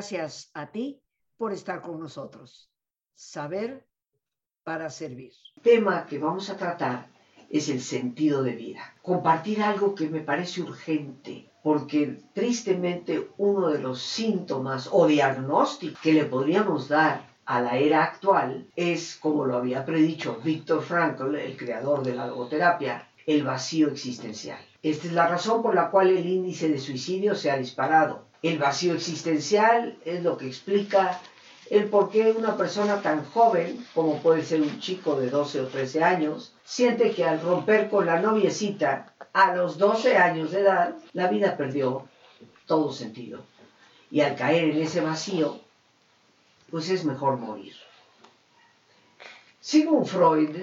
Gracias 0.00 0.50
a 0.54 0.70
ti 0.70 0.98
por 1.36 1.52
estar 1.52 1.82
con 1.82 2.00
nosotros. 2.00 2.70
Saber 3.12 3.86
para 4.64 4.88
servir. 4.88 5.32
El 5.56 5.62
tema 5.62 6.06
que 6.06 6.18
vamos 6.18 6.48
a 6.48 6.56
tratar 6.56 7.08
es 7.50 7.68
el 7.68 7.82
sentido 7.82 8.42
de 8.42 8.52
vida. 8.52 8.80
Compartir 9.02 9.62
algo 9.62 9.94
que 9.94 10.08
me 10.08 10.20
parece 10.20 10.62
urgente, 10.62 11.50
porque 11.62 12.18
tristemente 12.32 13.28
uno 13.36 13.68
de 13.68 13.80
los 13.80 14.00
síntomas 14.00 14.88
o 14.90 15.06
diagnósticos 15.06 16.00
que 16.00 16.14
le 16.14 16.24
podríamos 16.24 16.88
dar 16.88 17.28
a 17.44 17.60
la 17.60 17.76
era 17.76 18.02
actual 18.02 18.70
es, 18.76 19.18
como 19.20 19.44
lo 19.44 19.58
había 19.58 19.84
predicho 19.84 20.40
Víctor 20.42 20.80
Frankl, 20.80 21.34
el 21.34 21.58
creador 21.58 22.02
de 22.02 22.14
la 22.14 22.26
logoterapia, 22.26 23.06
el 23.26 23.44
vacío 23.44 23.88
existencial. 23.88 24.60
Esta 24.82 25.08
es 25.08 25.12
la 25.12 25.28
razón 25.28 25.60
por 25.60 25.74
la 25.74 25.90
cual 25.90 26.08
el 26.08 26.26
índice 26.26 26.70
de 26.70 26.78
suicidio 26.78 27.34
se 27.34 27.50
ha 27.50 27.58
disparado. 27.58 28.29
El 28.42 28.58
vacío 28.58 28.94
existencial 28.94 29.98
es 30.04 30.22
lo 30.22 30.38
que 30.38 30.46
explica 30.46 31.20
el 31.68 31.88
por 31.88 32.10
qué 32.10 32.32
una 32.32 32.56
persona 32.56 33.00
tan 33.00 33.24
joven, 33.24 33.86
como 33.94 34.20
puede 34.22 34.42
ser 34.42 34.62
un 34.62 34.80
chico 34.80 35.20
de 35.20 35.30
12 35.30 35.60
o 35.60 35.66
13 35.68 36.02
años, 36.02 36.54
siente 36.64 37.12
que 37.12 37.24
al 37.24 37.40
romper 37.40 37.88
con 37.90 38.06
la 38.06 38.18
noviecita 38.20 39.14
a 39.32 39.54
los 39.54 39.78
12 39.78 40.16
años 40.16 40.50
de 40.50 40.60
edad, 40.60 40.96
la 41.12 41.28
vida 41.28 41.56
perdió 41.56 42.08
todo 42.66 42.92
sentido. 42.92 43.44
Y 44.10 44.22
al 44.22 44.34
caer 44.36 44.70
en 44.70 44.82
ese 44.82 45.00
vacío, 45.00 45.60
pues 46.70 46.88
es 46.88 47.04
mejor 47.04 47.36
morir. 47.36 47.74
Sigmund 49.60 50.06
Freud, 50.06 50.56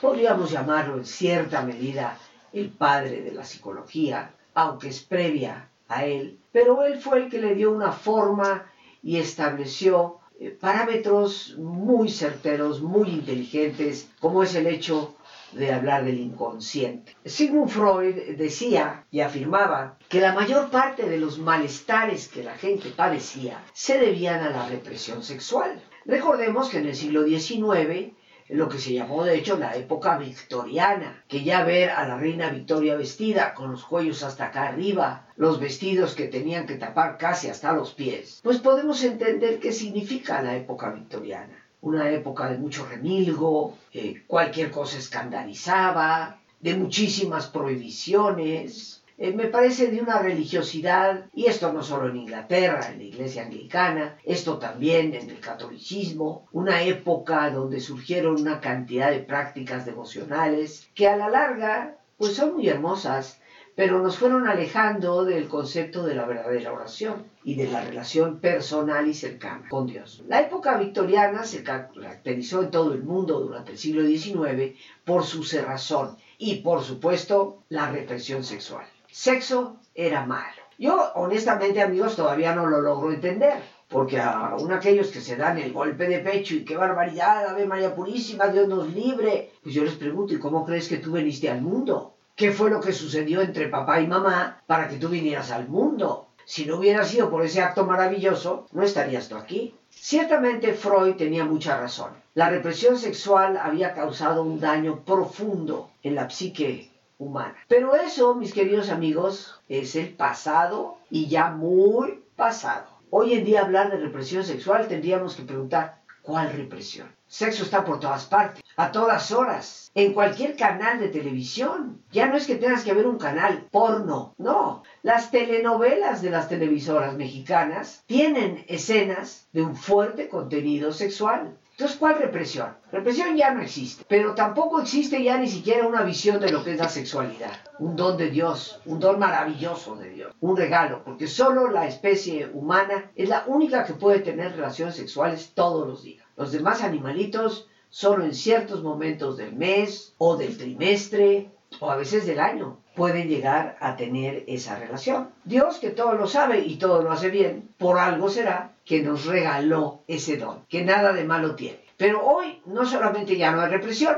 podríamos 0.00 0.50
llamarlo 0.50 0.96
en 0.96 1.06
cierta 1.06 1.62
medida 1.62 2.18
el 2.52 2.68
padre 2.68 3.22
de 3.22 3.32
la 3.32 3.44
psicología, 3.44 4.34
aunque 4.54 4.88
es 4.88 5.00
previa 5.00 5.70
a 5.88 6.04
él, 6.04 6.39
pero 6.52 6.84
él 6.84 6.98
fue 6.98 7.24
el 7.24 7.30
que 7.30 7.40
le 7.40 7.54
dio 7.54 7.72
una 7.72 7.92
forma 7.92 8.66
y 9.02 9.18
estableció 9.18 10.18
eh, 10.38 10.50
parámetros 10.50 11.56
muy 11.58 12.08
certeros, 12.08 12.80
muy 12.82 13.10
inteligentes, 13.10 14.10
como 14.20 14.42
es 14.42 14.54
el 14.54 14.66
hecho 14.66 15.14
de 15.52 15.72
hablar 15.72 16.04
del 16.04 16.18
inconsciente. 16.18 17.16
Sigmund 17.24 17.70
Freud 17.70 18.36
decía 18.36 19.04
y 19.10 19.20
afirmaba 19.20 19.98
que 20.08 20.20
la 20.20 20.32
mayor 20.32 20.70
parte 20.70 21.08
de 21.08 21.18
los 21.18 21.38
malestares 21.38 22.28
que 22.28 22.44
la 22.44 22.54
gente 22.54 22.90
padecía 22.90 23.62
se 23.72 23.98
debían 23.98 24.40
a 24.42 24.50
la 24.50 24.68
represión 24.68 25.22
sexual. 25.22 25.82
Recordemos 26.04 26.70
que 26.70 26.78
en 26.78 26.86
el 26.86 26.96
siglo 26.96 27.24
XIX 27.24 28.12
lo 28.52 28.68
que 28.68 28.78
se 28.78 28.92
llamó 28.92 29.22
de 29.22 29.36
hecho 29.36 29.56
la 29.56 29.76
época 29.76 30.18
victoriana, 30.18 31.22
que 31.28 31.44
ya 31.44 31.64
ver 31.64 31.90
a 31.90 32.06
la 32.06 32.16
reina 32.16 32.50
Victoria 32.50 32.96
vestida 32.96 33.54
con 33.54 33.70
los 33.70 33.84
cuellos 33.84 34.22
hasta 34.22 34.46
acá 34.46 34.68
arriba, 34.68 35.28
los 35.36 35.60
vestidos 35.60 36.14
que 36.14 36.26
tenían 36.26 36.66
que 36.66 36.76
tapar 36.76 37.16
casi 37.16 37.48
hasta 37.48 37.72
los 37.72 37.94
pies, 37.94 38.40
pues 38.42 38.58
podemos 38.58 39.02
entender 39.04 39.60
qué 39.60 39.72
significa 39.72 40.42
la 40.42 40.56
época 40.56 40.90
victoriana. 40.90 41.64
Una 41.82 42.10
época 42.10 42.50
de 42.50 42.58
mucho 42.58 42.86
remilgo, 42.86 43.76
eh, 43.94 44.22
cualquier 44.26 44.70
cosa 44.70 44.98
escandalizaba, 44.98 46.40
de 46.60 46.74
muchísimas 46.74 47.46
prohibiciones, 47.46 48.99
eh, 49.22 49.34
me 49.34 49.48
parece 49.48 49.88
de 49.88 50.00
una 50.00 50.18
religiosidad, 50.18 51.26
y 51.34 51.44
esto 51.44 51.70
no 51.74 51.82
solo 51.82 52.08
en 52.08 52.16
Inglaterra, 52.16 52.90
en 52.90 52.96
la 52.96 53.04
iglesia 53.04 53.42
anglicana, 53.42 54.16
esto 54.24 54.56
también 54.56 55.12
en 55.12 55.28
el 55.28 55.40
catolicismo, 55.40 56.48
una 56.52 56.82
época 56.84 57.50
donde 57.50 57.80
surgieron 57.80 58.40
una 58.40 58.62
cantidad 58.62 59.10
de 59.10 59.18
prácticas 59.18 59.84
devocionales 59.84 60.88
que 60.94 61.06
a 61.06 61.18
la 61.18 61.28
larga 61.28 61.98
pues 62.16 62.34
son 62.34 62.54
muy 62.54 62.66
hermosas, 62.70 63.42
pero 63.74 64.00
nos 64.02 64.16
fueron 64.16 64.48
alejando 64.48 65.26
del 65.26 65.48
concepto 65.48 66.02
de 66.02 66.14
la 66.14 66.24
verdadera 66.24 66.72
oración 66.72 67.26
y 67.44 67.56
de 67.56 67.70
la 67.70 67.82
relación 67.82 68.40
personal 68.40 69.06
y 69.06 69.12
cercana 69.12 69.68
con 69.68 69.86
Dios. 69.86 70.22
La 70.28 70.40
época 70.40 70.78
victoriana 70.78 71.44
se 71.44 71.62
caracterizó 71.62 72.62
en 72.62 72.70
todo 72.70 72.94
el 72.94 73.02
mundo 73.02 73.38
durante 73.40 73.72
el 73.72 73.78
siglo 73.78 74.02
XIX 74.02 74.78
por 75.04 75.24
su 75.24 75.44
cerrazón 75.44 76.16
y 76.38 76.56
por 76.62 76.82
supuesto 76.82 77.64
la 77.68 77.90
represión 77.90 78.44
sexual 78.44 78.86
sexo 79.10 79.76
era 79.94 80.24
malo. 80.26 80.62
Yo, 80.78 81.12
honestamente, 81.14 81.82
amigos, 81.82 82.16
todavía 82.16 82.54
no 82.54 82.66
lo 82.66 82.80
logro 82.80 83.12
entender. 83.12 83.60
Porque 83.90 84.20
aún 84.20 84.72
aquellos 84.72 85.08
que 85.08 85.20
se 85.20 85.34
dan 85.34 85.58
el 85.58 85.72
golpe 85.72 86.06
de 86.06 86.20
pecho 86.20 86.54
y 86.54 86.64
qué 86.64 86.76
barbaridad, 86.76 87.48
Ave 87.48 87.66
María 87.66 87.92
Purísima, 87.92 88.46
Dios 88.46 88.68
nos 88.68 88.88
libre. 88.94 89.50
Pues 89.64 89.74
yo 89.74 89.82
les 89.82 89.96
pregunto, 89.96 90.32
¿y 90.32 90.38
cómo 90.38 90.64
crees 90.64 90.86
que 90.86 90.98
tú 90.98 91.12
viniste 91.12 91.50
al 91.50 91.60
mundo? 91.60 92.14
¿Qué 92.36 92.52
fue 92.52 92.70
lo 92.70 92.80
que 92.80 92.92
sucedió 92.92 93.40
entre 93.40 93.68
papá 93.68 94.00
y 94.00 94.06
mamá 94.06 94.62
para 94.66 94.88
que 94.88 94.96
tú 94.96 95.08
vinieras 95.08 95.50
al 95.50 95.68
mundo? 95.68 96.28
Si 96.44 96.66
no 96.66 96.76
hubiera 96.76 97.04
sido 97.04 97.30
por 97.30 97.44
ese 97.44 97.62
acto 97.62 97.84
maravilloso, 97.84 98.66
no 98.72 98.84
estarías 98.84 99.28
tú 99.28 99.36
aquí. 99.36 99.74
Ciertamente 99.90 100.72
Freud 100.72 101.16
tenía 101.16 101.44
mucha 101.44 101.76
razón. 101.76 102.12
La 102.34 102.48
represión 102.48 102.96
sexual 102.96 103.56
había 103.56 103.92
causado 103.92 104.44
un 104.44 104.60
daño 104.60 105.00
profundo 105.04 105.90
en 106.04 106.14
la 106.14 106.30
psique 106.30 106.89
humana. 107.20 107.54
Pero 107.68 107.94
eso, 107.94 108.34
mis 108.34 108.52
queridos 108.52 108.90
amigos, 108.90 109.60
es 109.68 109.94
el 109.94 110.08
pasado 110.14 110.98
y 111.10 111.28
ya 111.28 111.50
muy 111.50 112.24
pasado. 112.34 112.88
Hoy 113.10 113.34
en 113.34 113.44
día 113.44 113.60
hablar 113.60 113.90
de 113.90 113.98
represión 113.98 114.42
sexual 114.42 114.88
tendríamos 114.88 115.36
que 115.36 115.42
preguntar, 115.42 116.00
¿cuál 116.22 116.52
represión? 116.52 117.08
Sexo 117.26 117.62
está 117.62 117.84
por 117.84 118.00
todas 118.00 118.24
partes, 118.24 118.62
a 118.76 118.90
todas 118.90 119.30
horas, 119.30 119.92
en 119.94 120.12
cualquier 120.14 120.56
canal 120.56 120.98
de 120.98 121.08
televisión. 121.08 122.02
Ya 122.10 122.26
no 122.26 122.36
es 122.36 122.46
que 122.46 122.56
tengas 122.56 122.82
que 122.82 122.92
ver 122.92 123.06
un 123.06 123.18
canal 123.18 123.68
porno, 123.70 124.34
no. 124.36 124.82
Las 125.02 125.30
telenovelas 125.30 126.22
de 126.22 126.30
las 126.30 126.48
televisoras 126.48 127.14
mexicanas 127.14 128.02
tienen 128.06 128.64
escenas 128.66 129.46
de 129.52 129.62
un 129.62 129.76
fuerte 129.76 130.28
contenido 130.28 130.92
sexual. 130.92 131.56
Entonces, 131.80 131.98
¿cuál 131.98 132.18
represión? 132.18 132.76
Represión 132.92 133.34
ya 133.38 133.54
no 133.54 133.62
existe, 133.62 134.04
pero 134.06 134.34
tampoco 134.34 134.82
existe 134.82 135.24
ya 135.24 135.38
ni 135.38 135.48
siquiera 135.48 135.86
una 135.88 136.02
visión 136.02 136.38
de 136.38 136.52
lo 136.52 136.62
que 136.62 136.72
es 136.72 136.78
la 136.78 136.90
sexualidad. 136.90 137.52
Un 137.78 137.96
don 137.96 138.18
de 138.18 138.28
Dios, 138.28 138.82
un 138.84 139.00
don 139.00 139.18
maravilloso 139.18 139.96
de 139.96 140.10
Dios, 140.10 140.34
un 140.42 140.58
regalo, 140.58 141.02
porque 141.02 141.26
solo 141.26 141.70
la 141.70 141.86
especie 141.86 142.50
humana 142.52 143.10
es 143.16 143.30
la 143.30 143.44
única 143.46 143.86
que 143.86 143.94
puede 143.94 144.18
tener 144.18 144.56
relaciones 144.56 144.94
sexuales 144.94 145.52
todos 145.54 145.88
los 145.88 146.02
días. 146.02 146.22
Los 146.36 146.52
demás 146.52 146.82
animalitos 146.82 147.66
solo 147.88 148.26
en 148.26 148.34
ciertos 148.34 148.82
momentos 148.82 149.38
del 149.38 149.54
mes 149.54 150.12
o 150.18 150.36
del 150.36 150.58
trimestre 150.58 151.48
o 151.78 151.90
a 151.90 151.96
veces 151.96 152.26
del 152.26 152.40
año 152.40 152.76
pueden 152.94 153.26
llegar 153.26 153.78
a 153.80 153.96
tener 153.96 154.44
esa 154.48 154.78
relación. 154.78 155.30
Dios, 155.44 155.78
que 155.78 155.88
todo 155.88 156.12
lo 156.12 156.26
sabe 156.26 156.60
y 156.60 156.76
todo 156.76 157.00
lo 157.00 157.10
hace 157.10 157.30
bien, 157.30 157.70
por 157.78 157.98
algo 157.98 158.28
será 158.28 158.72
que 158.90 159.04
nos 159.04 159.24
regaló 159.24 160.02
ese 160.08 160.36
don, 160.36 160.66
que 160.68 160.84
nada 160.84 161.12
de 161.12 161.22
malo 161.22 161.54
tiene. 161.54 161.78
Pero 161.96 162.26
hoy 162.26 162.60
no 162.66 162.84
solamente 162.84 163.36
ya 163.36 163.52
no 163.52 163.60
hay 163.60 163.70
represión, 163.70 164.16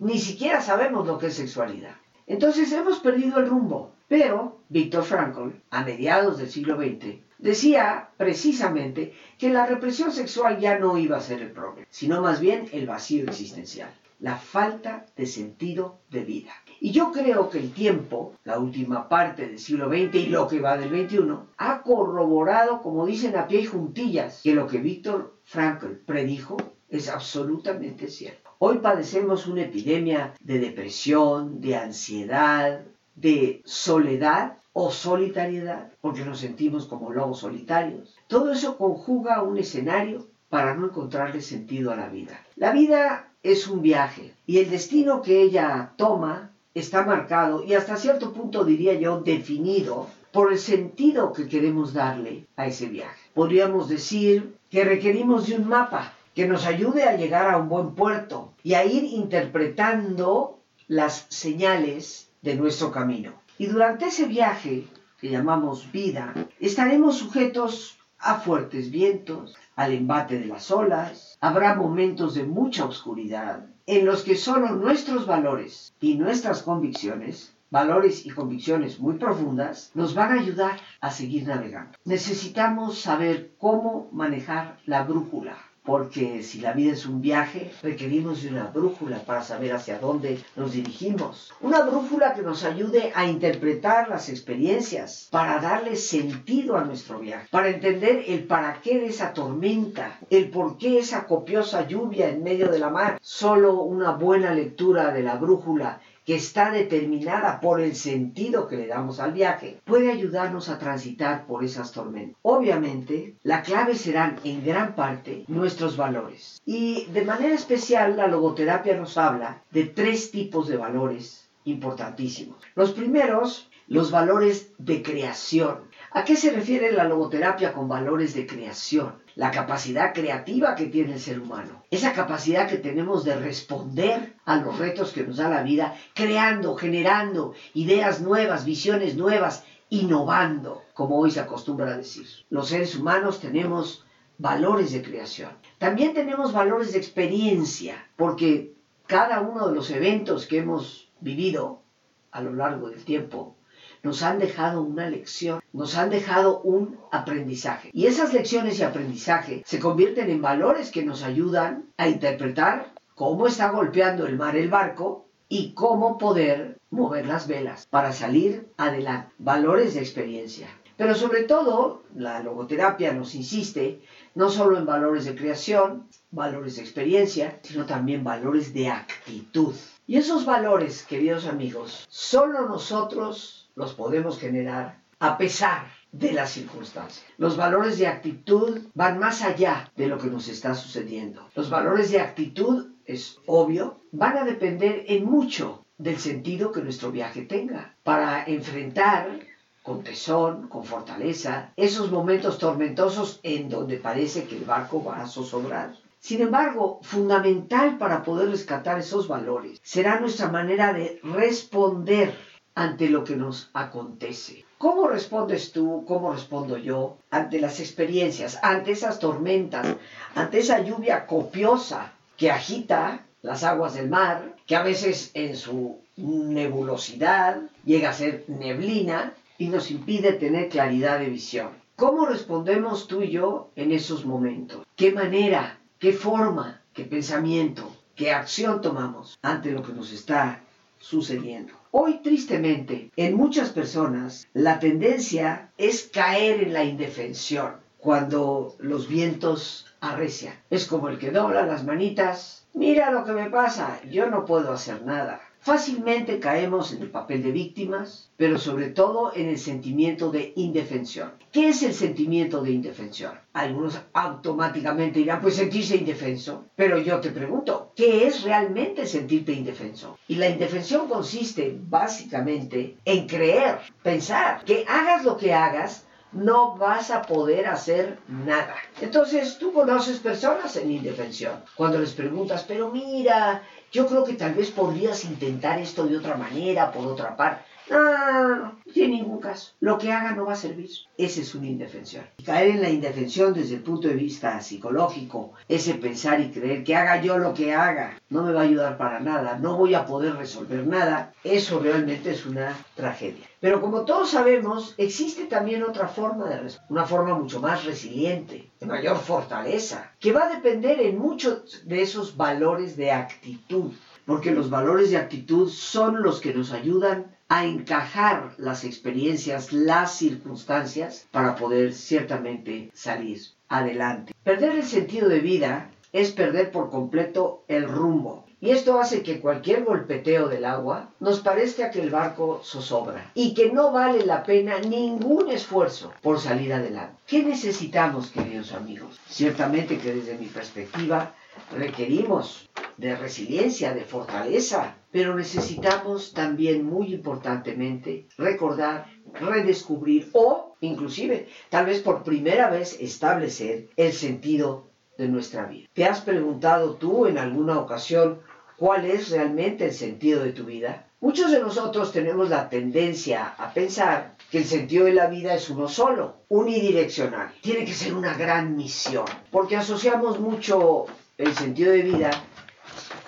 ni 0.00 0.18
siquiera 0.18 0.60
sabemos 0.60 1.06
lo 1.06 1.18
que 1.18 1.28
es 1.28 1.34
sexualidad. 1.34 1.94
Entonces 2.26 2.72
hemos 2.72 2.98
perdido 2.98 3.38
el 3.38 3.48
rumbo. 3.48 3.92
Pero 4.08 4.58
Víctor 4.70 5.04
Frankl, 5.04 5.50
a 5.70 5.84
mediados 5.84 6.36
del 6.38 6.50
siglo 6.50 6.76
XX, 6.76 7.20
decía 7.38 8.08
precisamente 8.16 9.14
que 9.38 9.50
la 9.50 9.66
represión 9.66 10.10
sexual 10.10 10.58
ya 10.58 10.80
no 10.80 10.98
iba 10.98 11.16
a 11.16 11.20
ser 11.20 11.40
el 11.40 11.52
problema, 11.52 11.86
sino 11.88 12.20
más 12.20 12.40
bien 12.40 12.68
el 12.72 12.88
vacío 12.88 13.22
existencial, 13.22 13.90
la 14.18 14.34
falta 14.34 15.06
de 15.16 15.26
sentido 15.26 16.00
de 16.10 16.24
vida. 16.24 16.54
Y 16.80 16.92
yo 16.92 17.10
creo 17.10 17.50
que 17.50 17.58
el 17.58 17.72
tiempo, 17.72 18.34
la 18.44 18.58
última 18.58 19.08
parte 19.08 19.46
del 19.46 19.58
siglo 19.58 19.88
XX 19.88 20.14
y 20.14 20.26
lo 20.26 20.46
que 20.46 20.60
va 20.60 20.76
del 20.76 20.90
XXI, 20.90 21.34
ha 21.56 21.82
corroborado, 21.82 22.82
como 22.82 23.04
dicen 23.04 23.36
a 23.36 23.46
pie 23.48 23.62
y 23.62 23.66
juntillas, 23.66 24.40
que 24.42 24.54
lo 24.54 24.66
que 24.66 24.78
Víctor 24.78 25.34
Frankl 25.44 25.94
predijo 26.06 26.56
es 26.88 27.08
absolutamente 27.08 28.08
cierto. 28.08 28.50
Hoy 28.58 28.78
padecemos 28.78 29.46
una 29.46 29.62
epidemia 29.62 30.34
de 30.40 30.58
depresión, 30.58 31.60
de 31.60 31.76
ansiedad, 31.76 32.80
de 33.14 33.62
soledad 33.64 34.58
o 34.72 34.90
solitariedad, 34.90 35.92
porque 36.00 36.24
nos 36.24 36.38
sentimos 36.38 36.86
como 36.86 37.12
lobos 37.12 37.40
solitarios. 37.40 38.16
Todo 38.28 38.52
eso 38.52 38.76
conjuga 38.76 39.42
un 39.42 39.58
escenario 39.58 40.28
para 40.48 40.74
no 40.74 40.86
encontrarle 40.86 41.40
sentido 41.40 41.92
a 41.92 41.96
la 41.96 42.08
vida. 42.08 42.40
La 42.56 42.72
vida 42.72 43.32
es 43.42 43.68
un 43.68 43.82
viaje 43.82 44.34
y 44.46 44.58
el 44.58 44.70
destino 44.70 45.22
que 45.22 45.42
ella 45.42 45.92
toma 45.96 46.52
está 46.78 47.04
marcado 47.04 47.64
y 47.64 47.74
hasta 47.74 47.96
cierto 47.96 48.32
punto 48.32 48.64
diría 48.64 48.94
yo 48.94 49.20
definido 49.20 50.08
por 50.32 50.52
el 50.52 50.58
sentido 50.58 51.32
que 51.32 51.48
queremos 51.48 51.92
darle 51.92 52.46
a 52.56 52.66
ese 52.66 52.86
viaje. 52.86 53.18
Podríamos 53.34 53.88
decir 53.88 54.56
que 54.70 54.84
requerimos 54.84 55.46
de 55.46 55.56
un 55.56 55.68
mapa 55.68 56.12
que 56.34 56.46
nos 56.46 56.66
ayude 56.66 57.04
a 57.04 57.16
llegar 57.16 57.52
a 57.52 57.56
un 57.56 57.68
buen 57.68 57.94
puerto 57.94 58.52
y 58.62 58.74
a 58.74 58.84
ir 58.84 59.04
interpretando 59.04 60.58
las 60.86 61.26
señales 61.28 62.30
de 62.42 62.54
nuestro 62.54 62.92
camino. 62.92 63.32
Y 63.58 63.66
durante 63.66 64.06
ese 64.06 64.26
viaje, 64.26 64.84
que 65.20 65.30
llamamos 65.30 65.90
vida, 65.90 66.32
estaremos 66.60 67.18
sujetos 67.18 67.98
a 68.18 68.36
fuertes 68.36 68.90
vientos, 68.90 69.56
al 69.74 69.92
embate 69.92 70.38
de 70.38 70.46
las 70.46 70.70
olas, 70.70 71.27
habrá 71.40 71.74
momentos 71.74 72.34
de 72.34 72.44
mucha 72.44 72.84
oscuridad, 72.84 73.66
en 73.86 74.06
los 74.06 74.22
que 74.22 74.36
solo 74.36 74.70
nuestros 74.76 75.26
valores 75.26 75.94
y 76.00 76.16
nuestras 76.16 76.62
convicciones 76.62 77.54
valores 77.70 78.24
y 78.24 78.30
convicciones 78.30 78.98
muy 78.98 79.18
profundas, 79.18 79.90
nos 79.94 80.14
van 80.14 80.32
a 80.32 80.40
ayudar 80.40 80.80
a 81.02 81.10
seguir 81.10 81.46
navegando. 81.46 81.98
Necesitamos 82.04 82.98
saber 82.98 83.52
cómo 83.58 84.08
manejar 84.10 84.78
la 84.86 85.02
brújula 85.02 85.67
porque 85.88 86.42
si 86.42 86.60
la 86.60 86.74
vida 86.74 86.92
es 86.92 87.06
un 87.06 87.22
viaje, 87.22 87.72
requerimos 87.82 88.42
de 88.42 88.50
una 88.50 88.66
brújula 88.66 89.20
para 89.20 89.42
saber 89.42 89.72
hacia 89.72 89.98
dónde 89.98 90.38
nos 90.54 90.72
dirigimos. 90.72 91.50
Una 91.62 91.80
brújula 91.80 92.34
que 92.34 92.42
nos 92.42 92.62
ayude 92.62 93.10
a 93.14 93.24
interpretar 93.24 94.10
las 94.10 94.28
experiencias, 94.28 95.28
para 95.30 95.58
darle 95.60 95.96
sentido 95.96 96.76
a 96.76 96.84
nuestro 96.84 97.20
viaje, 97.20 97.48
para 97.50 97.70
entender 97.70 98.22
el 98.26 98.44
para 98.44 98.82
qué 98.82 99.00
de 99.00 99.06
esa 99.06 99.32
tormenta, 99.32 100.18
el 100.28 100.50
por 100.50 100.76
qué 100.76 100.98
esa 100.98 101.26
copiosa 101.26 101.88
lluvia 101.88 102.28
en 102.28 102.42
medio 102.42 102.70
de 102.70 102.80
la 102.80 102.90
mar. 102.90 103.18
Solo 103.22 103.80
una 103.80 104.10
buena 104.10 104.52
lectura 104.52 105.10
de 105.10 105.22
la 105.22 105.36
brújula 105.36 106.02
que 106.28 106.34
está 106.34 106.70
determinada 106.70 107.58
por 107.58 107.80
el 107.80 107.96
sentido 107.96 108.68
que 108.68 108.76
le 108.76 108.86
damos 108.86 109.18
al 109.18 109.32
viaje, 109.32 109.80
puede 109.86 110.12
ayudarnos 110.12 110.68
a 110.68 110.78
transitar 110.78 111.46
por 111.46 111.64
esas 111.64 111.90
tormentas. 111.92 112.36
Obviamente, 112.42 113.36
la 113.42 113.62
clave 113.62 113.94
serán 113.94 114.36
en 114.44 114.62
gran 114.62 114.94
parte 114.94 115.46
nuestros 115.48 115.96
valores. 115.96 116.60
Y 116.66 117.06
de 117.14 117.24
manera 117.24 117.54
especial, 117.54 118.18
la 118.18 118.26
logoterapia 118.26 118.94
nos 118.94 119.16
habla 119.16 119.62
de 119.70 119.84
tres 119.84 120.30
tipos 120.30 120.68
de 120.68 120.76
valores 120.76 121.48
importantísimos. 121.64 122.58
Los 122.74 122.92
primeros, 122.92 123.70
los 123.86 124.10
valores 124.10 124.72
de 124.76 125.02
creación. 125.02 125.87
¿A 126.10 126.24
qué 126.24 126.36
se 126.36 126.50
refiere 126.50 126.90
la 126.92 127.04
logoterapia 127.04 127.74
con 127.74 127.86
valores 127.86 128.34
de 128.34 128.46
creación? 128.46 129.22
La 129.34 129.50
capacidad 129.50 130.14
creativa 130.14 130.74
que 130.74 130.86
tiene 130.86 131.12
el 131.12 131.20
ser 131.20 131.38
humano. 131.38 131.84
Esa 131.90 132.14
capacidad 132.14 132.66
que 132.66 132.78
tenemos 132.78 133.24
de 133.24 133.36
responder 133.36 134.34
a 134.46 134.56
los 134.56 134.78
retos 134.78 135.12
que 135.12 135.22
nos 135.22 135.36
da 135.36 135.50
la 135.50 135.62
vida, 135.62 135.94
creando, 136.14 136.76
generando 136.76 137.52
ideas 137.74 138.22
nuevas, 138.22 138.64
visiones 138.64 139.16
nuevas, 139.16 139.64
innovando, 139.90 140.82
como 140.94 141.18
hoy 141.18 141.30
se 141.30 141.40
acostumbra 141.40 141.92
a 141.92 141.96
decir. 141.98 142.26
Los 142.48 142.68
seres 142.68 142.94
humanos 142.94 143.38
tenemos 143.38 144.06
valores 144.38 144.92
de 144.92 145.02
creación. 145.02 145.50
También 145.76 146.14
tenemos 146.14 146.54
valores 146.54 146.92
de 146.92 146.98
experiencia, 146.98 148.08
porque 148.16 148.72
cada 149.06 149.40
uno 149.40 149.68
de 149.68 149.74
los 149.74 149.90
eventos 149.90 150.46
que 150.46 150.58
hemos 150.58 151.10
vivido 151.20 151.82
a 152.30 152.40
lo 152.40 152.54
largo 152.54 152.88
del 152.88 153.04
tiempo 153.04 153.57
nos 154.02 154.22
han 154.22 154.38
dejado 154.38 154.82
una 154.82 155.08
lección, 155.08 155.60
nos 155.72 155.96
han 155.96 156.10
dejado 156.10 156.60
un 156.60 156.98
aprendizaje. 157.10 157.90
Y 157.92 158.06
esas 158.06 158.32
lecciones 158.32 158.78
y 158.78 158.82
aprendizaje 158.82 159.62
se 159.66 159.78
convierten 159.78 160.30
en 160.30 160.42
valores 160.42 160.90
que 160.90 161.04
nos 161.04 161.22
ayudan 161.22 161.86
a 161.96 162.08
interpretar 162.08 162.92
cómo 163.14 163.46
está 163.46 163.70
golpeando 163.70 164.26
el 164.26 164.36
mar 164.36 164.56
el 164.56 164.68
barco 164.68 165.26
y 165.48 165.72
cómo 165.72 166.18
poder 166.18 166.78
mover 166.90 167.26
las 167.26 167.46
velas 167.48 167.86
para 167.86 168.12
salir 168.12 168.68
adelante. 168.76 169.34
Valores 169.38 169.94
de 169.94 170.00
experiencia. 170.00 170.68
Pero 170.96 171.14
sobre 171.14 171.44
todo, 171.44 172.02
la 172.14 172.40
logoterapia 172.40 173.12
nos 173.12 173.34
insiste 173.34 174.02
no 174.34 174.50
solo 174.50 174.76
en 174.76 174.84
valores 174.84 175.24
de 175.24 175.36
creación, 175.36 176.08
valores 176.30 176.76
de 176.76 176.82
experiencia, 176.82 177.60
sino 177.62 177.86
también 177.86 178.24
valores 178.24 178.74
de 178.74 178.88
actitud. 178.88 179.74
Y 180.08 180.16
esos 180.16 180.44
valores, 180.44 181.04
queridos 181.04 181.46
amigos, 181.46 182.04
solo 182.08 182.68
nosotros 182.68 183.57
los 183.78 183.94
podemos 183.94 184.40
generar 184.40 184.98
a 185.20 185.38
pesar 185.38 185.86
de 186.10 186.32
las 186.32 186.50
circunstancias. 186.50 187.24
Los 187.36 187.56
valores 187.56 187.96
de 187.96 188.08
actitud 188.08 188.80
van 188.94 189.20
más 189.20 189.42
allá 189.42 189.92
de 189.96 190.08
lo 190.08 190.18
que 190.18 190.26
nos 190.26 190.48
está 190.48 190.74
sucediendo. 190.74 191.48
Los 191.54 191.70
valores 191.70 192.10
de 192.10 192.20
actitud, 192.20 192.88
es 193.06 193.38
obvio, 193.46 194.00
van 194.10 194.36
a 194.36 194.44
depender 194.44 195.04
en 195.06 195.24
mucho 195.24 195.84
del 195.96 196.18
sentido 196.18 196.72
que 196.72 196.82
nuestro 196.82 197.12
viaje 197.12 197.42
tenga 197.42 197.94
para 198.02 198.44
enfrentar 198.44 199.38
con 199.84 200.02
tesón, 200.02 200.68
con 200.68 200.84
fortaleza, 200.84 201.72
esos 201.76 202.10
momentos 202.10 202.58
tormentosos 202.58 203.38
en 203.44 203.68
donde 203.68 203.96
parece 203.96 204.44
que 204.44 204.56
el 204.56 204.64
barco 204.64 205.04
va 205.04 205.22
a 205.22 205.28
zozobrar. 205.28 205.94
Sin 206.18 206.42
embargo, 206.42 206.98
fundamental 207.02 207.96
para 207.96 208.24
poder 208.24 208.50
rescatar 208.50 208.98
esos 208.98 209.28
valores 209.28 209.78
será 209.84 210.18
nuestra 210.18 210.48
manera 210.48 210.92
de 210.92 211.20
responder 211.22 212.34
ante 212.78 213.10
lo 213.10 213.24
que 213.24 213.34
nos 213.34 213.70
acontece. 213.74 214.64
¿Cómo 214.78 215.08
respondes 215.08 215.72
tú, 215.72 216.04
cómo 216.06 216.32
respondo 216.32 216.76
yo 216.76 217.16
ante 217.28 217.60
las 217.60 217.80
experiencias, 217.80 218.56
ante 218.62 218.92
esas 218.92 219.18
tormentas, 219.18 219.96
ante 220.36 220.60
esa 220.60 220.80
lluvia 220.80 221.26
copiosa 221.26 222.12
que 222.36 222.52
agita 222.52 223.26
las 223.42 223.64
aguas 223.64 223.94
del 223.94 224.08
mar, 224.08 224.54
que 224.64 224.76
a 224.76 224.84
veces 224.84 225.32
en 225.34 225.56
su 225.56 225.98
nebulosidad 226.16 227.62
llega 227.84 228.10
a 228.10 228.12
ser 228.12 228.44
neblina 228.46 229.32
y 229.58 229.66
nos 229.70 229.90
impide 229.90 230.34
tener 230.34 230.68
claridad 230.68 231.18
de 231.18 231.30
visión? 231.30 231.70
¿Cómo 231.96 232.26
respondemos 232.26 233.08
tú 233.08 233.22
y 233.22 233.30
yo 233.32 233.70
en 233.74 233.90
esos 233.90 234.24
momentos? 234.24 234.86
¿Qué 234.94 235.10
manera, 235.10 235.80
qué 235.98 236.12
forma, 236.12 236.80
qué 236.94 237.02
pensamiento, 237.02 237.90
qué 238.14 238.30
acción 238.30 238.80
tomamos 238.80 239.36
ante 239.42 239.72
lo 239.72 239.82
que 239.82 239.92
nos 239.92 240.12
está 240.12 240.62
sucediendo? 240.98 241.74
Hoy, 241.90 242.20
tristemente, 242.22 243.10
en 243.16 243.34
muchas 243.34 243.70
personas, 243.70 244.48
la 244.52 244.78
tendencia 244.78 245.70
es 245.78 246.10
caer 246.12 246.62
en 246.62 246.72
la 246.72 246.84
indefensión 246.84 247.72
cuando 247.98 248.76
los 248.78 249.08
vientos 249.08 249.86
arrecian. 250.00 250.54
Es 250.70 250.86
como 250.86 251.08
el 251.08 251.18
que 251.18 251.30
dobla 251.30 251.66
las 251.66 251.84
manitas. 251.84 252.66
Mira 252.74 253.10
lo 253.10 253.24
que 253.24 253.32
me 253.32 253.50
pasa, 253.50 254.00
yo 254.10 254.30
no 254.30 254.44
puedo 254.44 254.72
hacer 254.72 255.04
nada. 255.04 255.40
Fácilmente 255.68 256.40
caemos 256.40 256.94
en 256.94 257.02
el 257.02 257.10
papel 257.10 257.42
de 257.42 257.52
víctimas, 257.52 258.30
pero 258.38 258.56
sobre 258.56 258.88
todo 258.88 259.34
en 259.34 259.48
el 259.48 259.58
sentimiento 259.58 260.30
de 260.30 260.54
indefensión. 260.56 261.34
¿Qué 261.52 261.68
es 261.68 261.82
el 261.82 261.92
sentimiento 261.92 262.62
de 262.62 262.70
indefensión? 262.70 263.32
Algunos 263.52 264.00
automáticamente 264.14 265.18
dirán, 265.18 265.42
pues 265.42 265.56
sentirse 265.56 265.96
indefenso. 265.96 266.64
Pero 266.74 266.98
yo 266.98 267.20
te 267.20 267.32
pregunto, 267.32 267.92
¿qué 267.94 268.26
es 268.26 268.44
realmente 268.44 269.04
sentirte 269.04 269.52
indefenso? 269.52 270.18
Y 270.26 270.36
la 270.36 270.48
indefensión 270.48 271.06
consiste 271.06 271.78
básicamente 271.78 272.96
en 273.04 273.26
creer, 273.26 273.80
pensar 274.02 274.64
que 274.64 274.86
hagas 274.88 275.22
lo 275.22 275.36
que 275.36 275.52
hagas, 275.52 276.06
no 276.32 276.76
vas 276.76 277.10
a 277.10 277.22
poder 277.22 277.66
hacer 277.66 278.18
nada. 278.28 278.74
Entonces 279.00 279.58
tú 279.58 279.72
conoces 279.72 280.18
personas 280.18 280.76
en 280.76 280.90
indefensión. 280.90 281.64
Cuando 281.74 281.98
les 281.98 282.12
preguntas, 282.12 282.64
pero 282.68 282.90
mira, 282.90 283.62
yo 283.90 284.06
creo 284.06 284.24
que 284.24 284.34
tal 284.34 284.54
vez 284.54 284.70
podrías 284.70 285.24
intentar 285.24 285.78
esto 285.78 286.06
de 286.06 286.18
otra 286.18 286.36
manera, 286.36 286.92
por 286.92 287.06
otra 287.06 287.36
parte. 287.36 287.64
No, 287.90 288.02
no, 288.02 288.12
no, 288.12 288.56
no, 288.56 288.78
en 288.94 289.10
ningún 289.10 289.40
caso. 289.40 289.72
Lo 289.80 289.96
que 289.98 290.12
haga 290.12 290.32
no 290.32 290.44
va 290.44 290.52
a 290.52 290.56
servir. 290.56 290.90
Ese 291.16 291.40
es 291.40 291.54
una 291.54 291.66
indefensión. 291.66 292.24
Y 292.38 292.42
caer 292.42 292.68
en 292.68 292.82
la 292.82 292.90
indefensión 292.90 293.54
desde 293.54 293.76
el 293.76 293.82
punto 293.82 294.08
de 294.08 294.14
vista 294.14 294.60
psicológico, 294.60 295.52
ese 295.68 295.94
pensar 295.94 296.40
y 296.40 296.50
creer 296.50 296.84
que 296.84 296.96
haga 296.96 297.20
yo 297.22 297.38
lo 297.38 297.54
que 297.54 297.74
haga, 297.74 298.20
no 298.28 298.42
me 298.42 298.52
va 298.52 298.60
a 298.60 298.64
ayudar 298.64 298.98
para 298.98 299.20
nada, 299.20 299.58
no 299.58 299.76
voy 299.76 299.94
a 299.94 300.04
poder 300.04 300.36
resolver 300.36 300.86
nada, 300.86 301.32
eso 301.44 301.80
realmente 301.80 302.30
es 302.30 302.44
una 302.44 302.76
tragedia. 302.94 303.46
Pero 303.60 303.80
como 303.80 304.04
todos 304.04 304.30
sabemos, 304.30 304.94
existe 304.98 305.46
también 305.46 305.82
otra 305.82 306.08
forma 306.08 306.48
de 306.48 306.60
responder, 306.60 306.90
una 306.90 307.06
forma 307.06 307.38
mucho 307.38 307.60
más 307.60 307.84
resiliente, 307.84 308.70
de 308.78 308.86
mayor 308.86 309.16
fortaleza, 309.18 310.12
que 310.20 310.32
va 310.32 310.44
a 310.44 310.54
depender 310.54 311.00
en 311.00 311.18
muchos 311.18 311.82
de 311.86 312.02
esos 312.02 312.36
valores 312.36 312.96
de 312.96 313.10
actitud, 313.10 313.92
porque 314.26 314.52
los 314.52 314.68
valores 314.70 315.10
de 315.10 315.16
actitud 315.16 315.68
son 315.70 316.22
los 316.22 316.40
que 316.40 316.52
nos 316.54 316.72
ayudan 316.72 317.37
a 317.48 317.64
encajar 317.64 318.52
las 318.58 318.84
experiencias, 318.84 319.72
las 319.72 320.14
circunstancias, 320.14 321.26
para 321.30 321.56
poder 321.56 321.94
ciertamente 321.94 322.90
salir 322.92 323.40
adelante. 323.68 324.34
Perder 324.44 324.76
el 324.76 324.84
sentido 324.84 325.28
de 325.28 325.40
vida 325.40 325.90
es 326.12 326.32
perder 326.32 326.70
por 326.70 326.90
completo 326.90 327.64
el 327.68 327.88
rumbo. 327.88 328.44
Y 328.60 328.70
esto 328.70 328.98
hace 328.98 329.22
que 329.22 329.40
cualquier 329.40 329.84
golpeteo 329.84 330.48
del 330.48 330.64
agua 330.64 331.10
nos 331.20 331.40
parezca 331.40 331.92
que 331.92 332.02
el 332.02 332.10
barco 332.10 332.60
zozobra 332.64 333.30
y 333.34 333.54
que 333.54 333.70
no 333.70 333.92
vale 333.92 334.26
la 334.26 334.42
pena 334.42 334.80
ningún 334.80 335.48
esfuerzo 335.48 336.12
por 336.22 336.40
salir 336.40 336.72
adelante. 336.72 337.14
¿Qué 337.26 337.44
necesitamos, 337.44 338.30
queridos 338.30 338.72
amigos? 338.72 339.20
Ciertamente 339.28 339.98
que 339.98 340.12
desde 340.12 340.36
mi 340.36 340.46
perspectiva 340.46 341.34
requerimos 341.76 342.67
de 342.98 343.16
resiliencia, 343.16 343.94
de 343.94 344.04
fortaleza, 344.04 344.96
pero 345.10 345.34
necesitamos 345.34 346.32
también 346.34 346.84
muy 346.84 347.14
importantemente 347.14 348.26
recordar, 348.36 349.06
redescubrir 349.34 350.28
o 350.32 350.76
inclusive 350.80 351.48
tal 351.70 351.86
vez 351.86 352.00
por 352.00 352.22
primera 352.22 352.68
vez 352.68 352.98
establecer 353.00 353.88
el 353.96 354.12
sentido 354.12 354.88
de 355.16 355.28
nuestra 355.28 355.64
vida. 355.64 355.88
¿Te 355.92 356.04
has 356.04 356.20
preguntado 356.20 356.94
tú 356.94 357.26
en 357.26 357.38
alguna 357.38 357.78
ocasión 357.78 358.40
cuál 358.76 359.04
es 359.04 359.30
realmente 359.30 359.86
el 359.86 359.92
sentido 359.92 360.42
de 360.42 360.52
tu 360.52 360.64
vida? 360.64 361.06
Muchos 361.20 361.50
de 361.50 361.60
nosotros 361.60 362.12
tenemos 362.12 362.48
la 362.48 362.68
tendencia 362.68 363.54
a 363.58 363.72
pensar 363.74 364.36
que 364.50 364.58
el 364.58 364.64
sentido 364.64 365.06
de 365.06 365.14
la 365.14 365.26
vida 365.26 365.54
es 365.54 365.68
uno 365.68 365.88
solo, 365.88 366.36
unidireccional. 366.48 367.52
Tiene 367.60 367.84
que 367.84 367.92
ser 367.92 368.14
una 368.14 368.34
gran 368.34 368.76
misión, 368.76 369.24
porque 369.50 369.76
asociamos 369.76 370.38
mucho 370.38 371.06
el 371.36 371.54
sentido 371.56 371.90
de 371.90 372.02
vida 372.02 372.30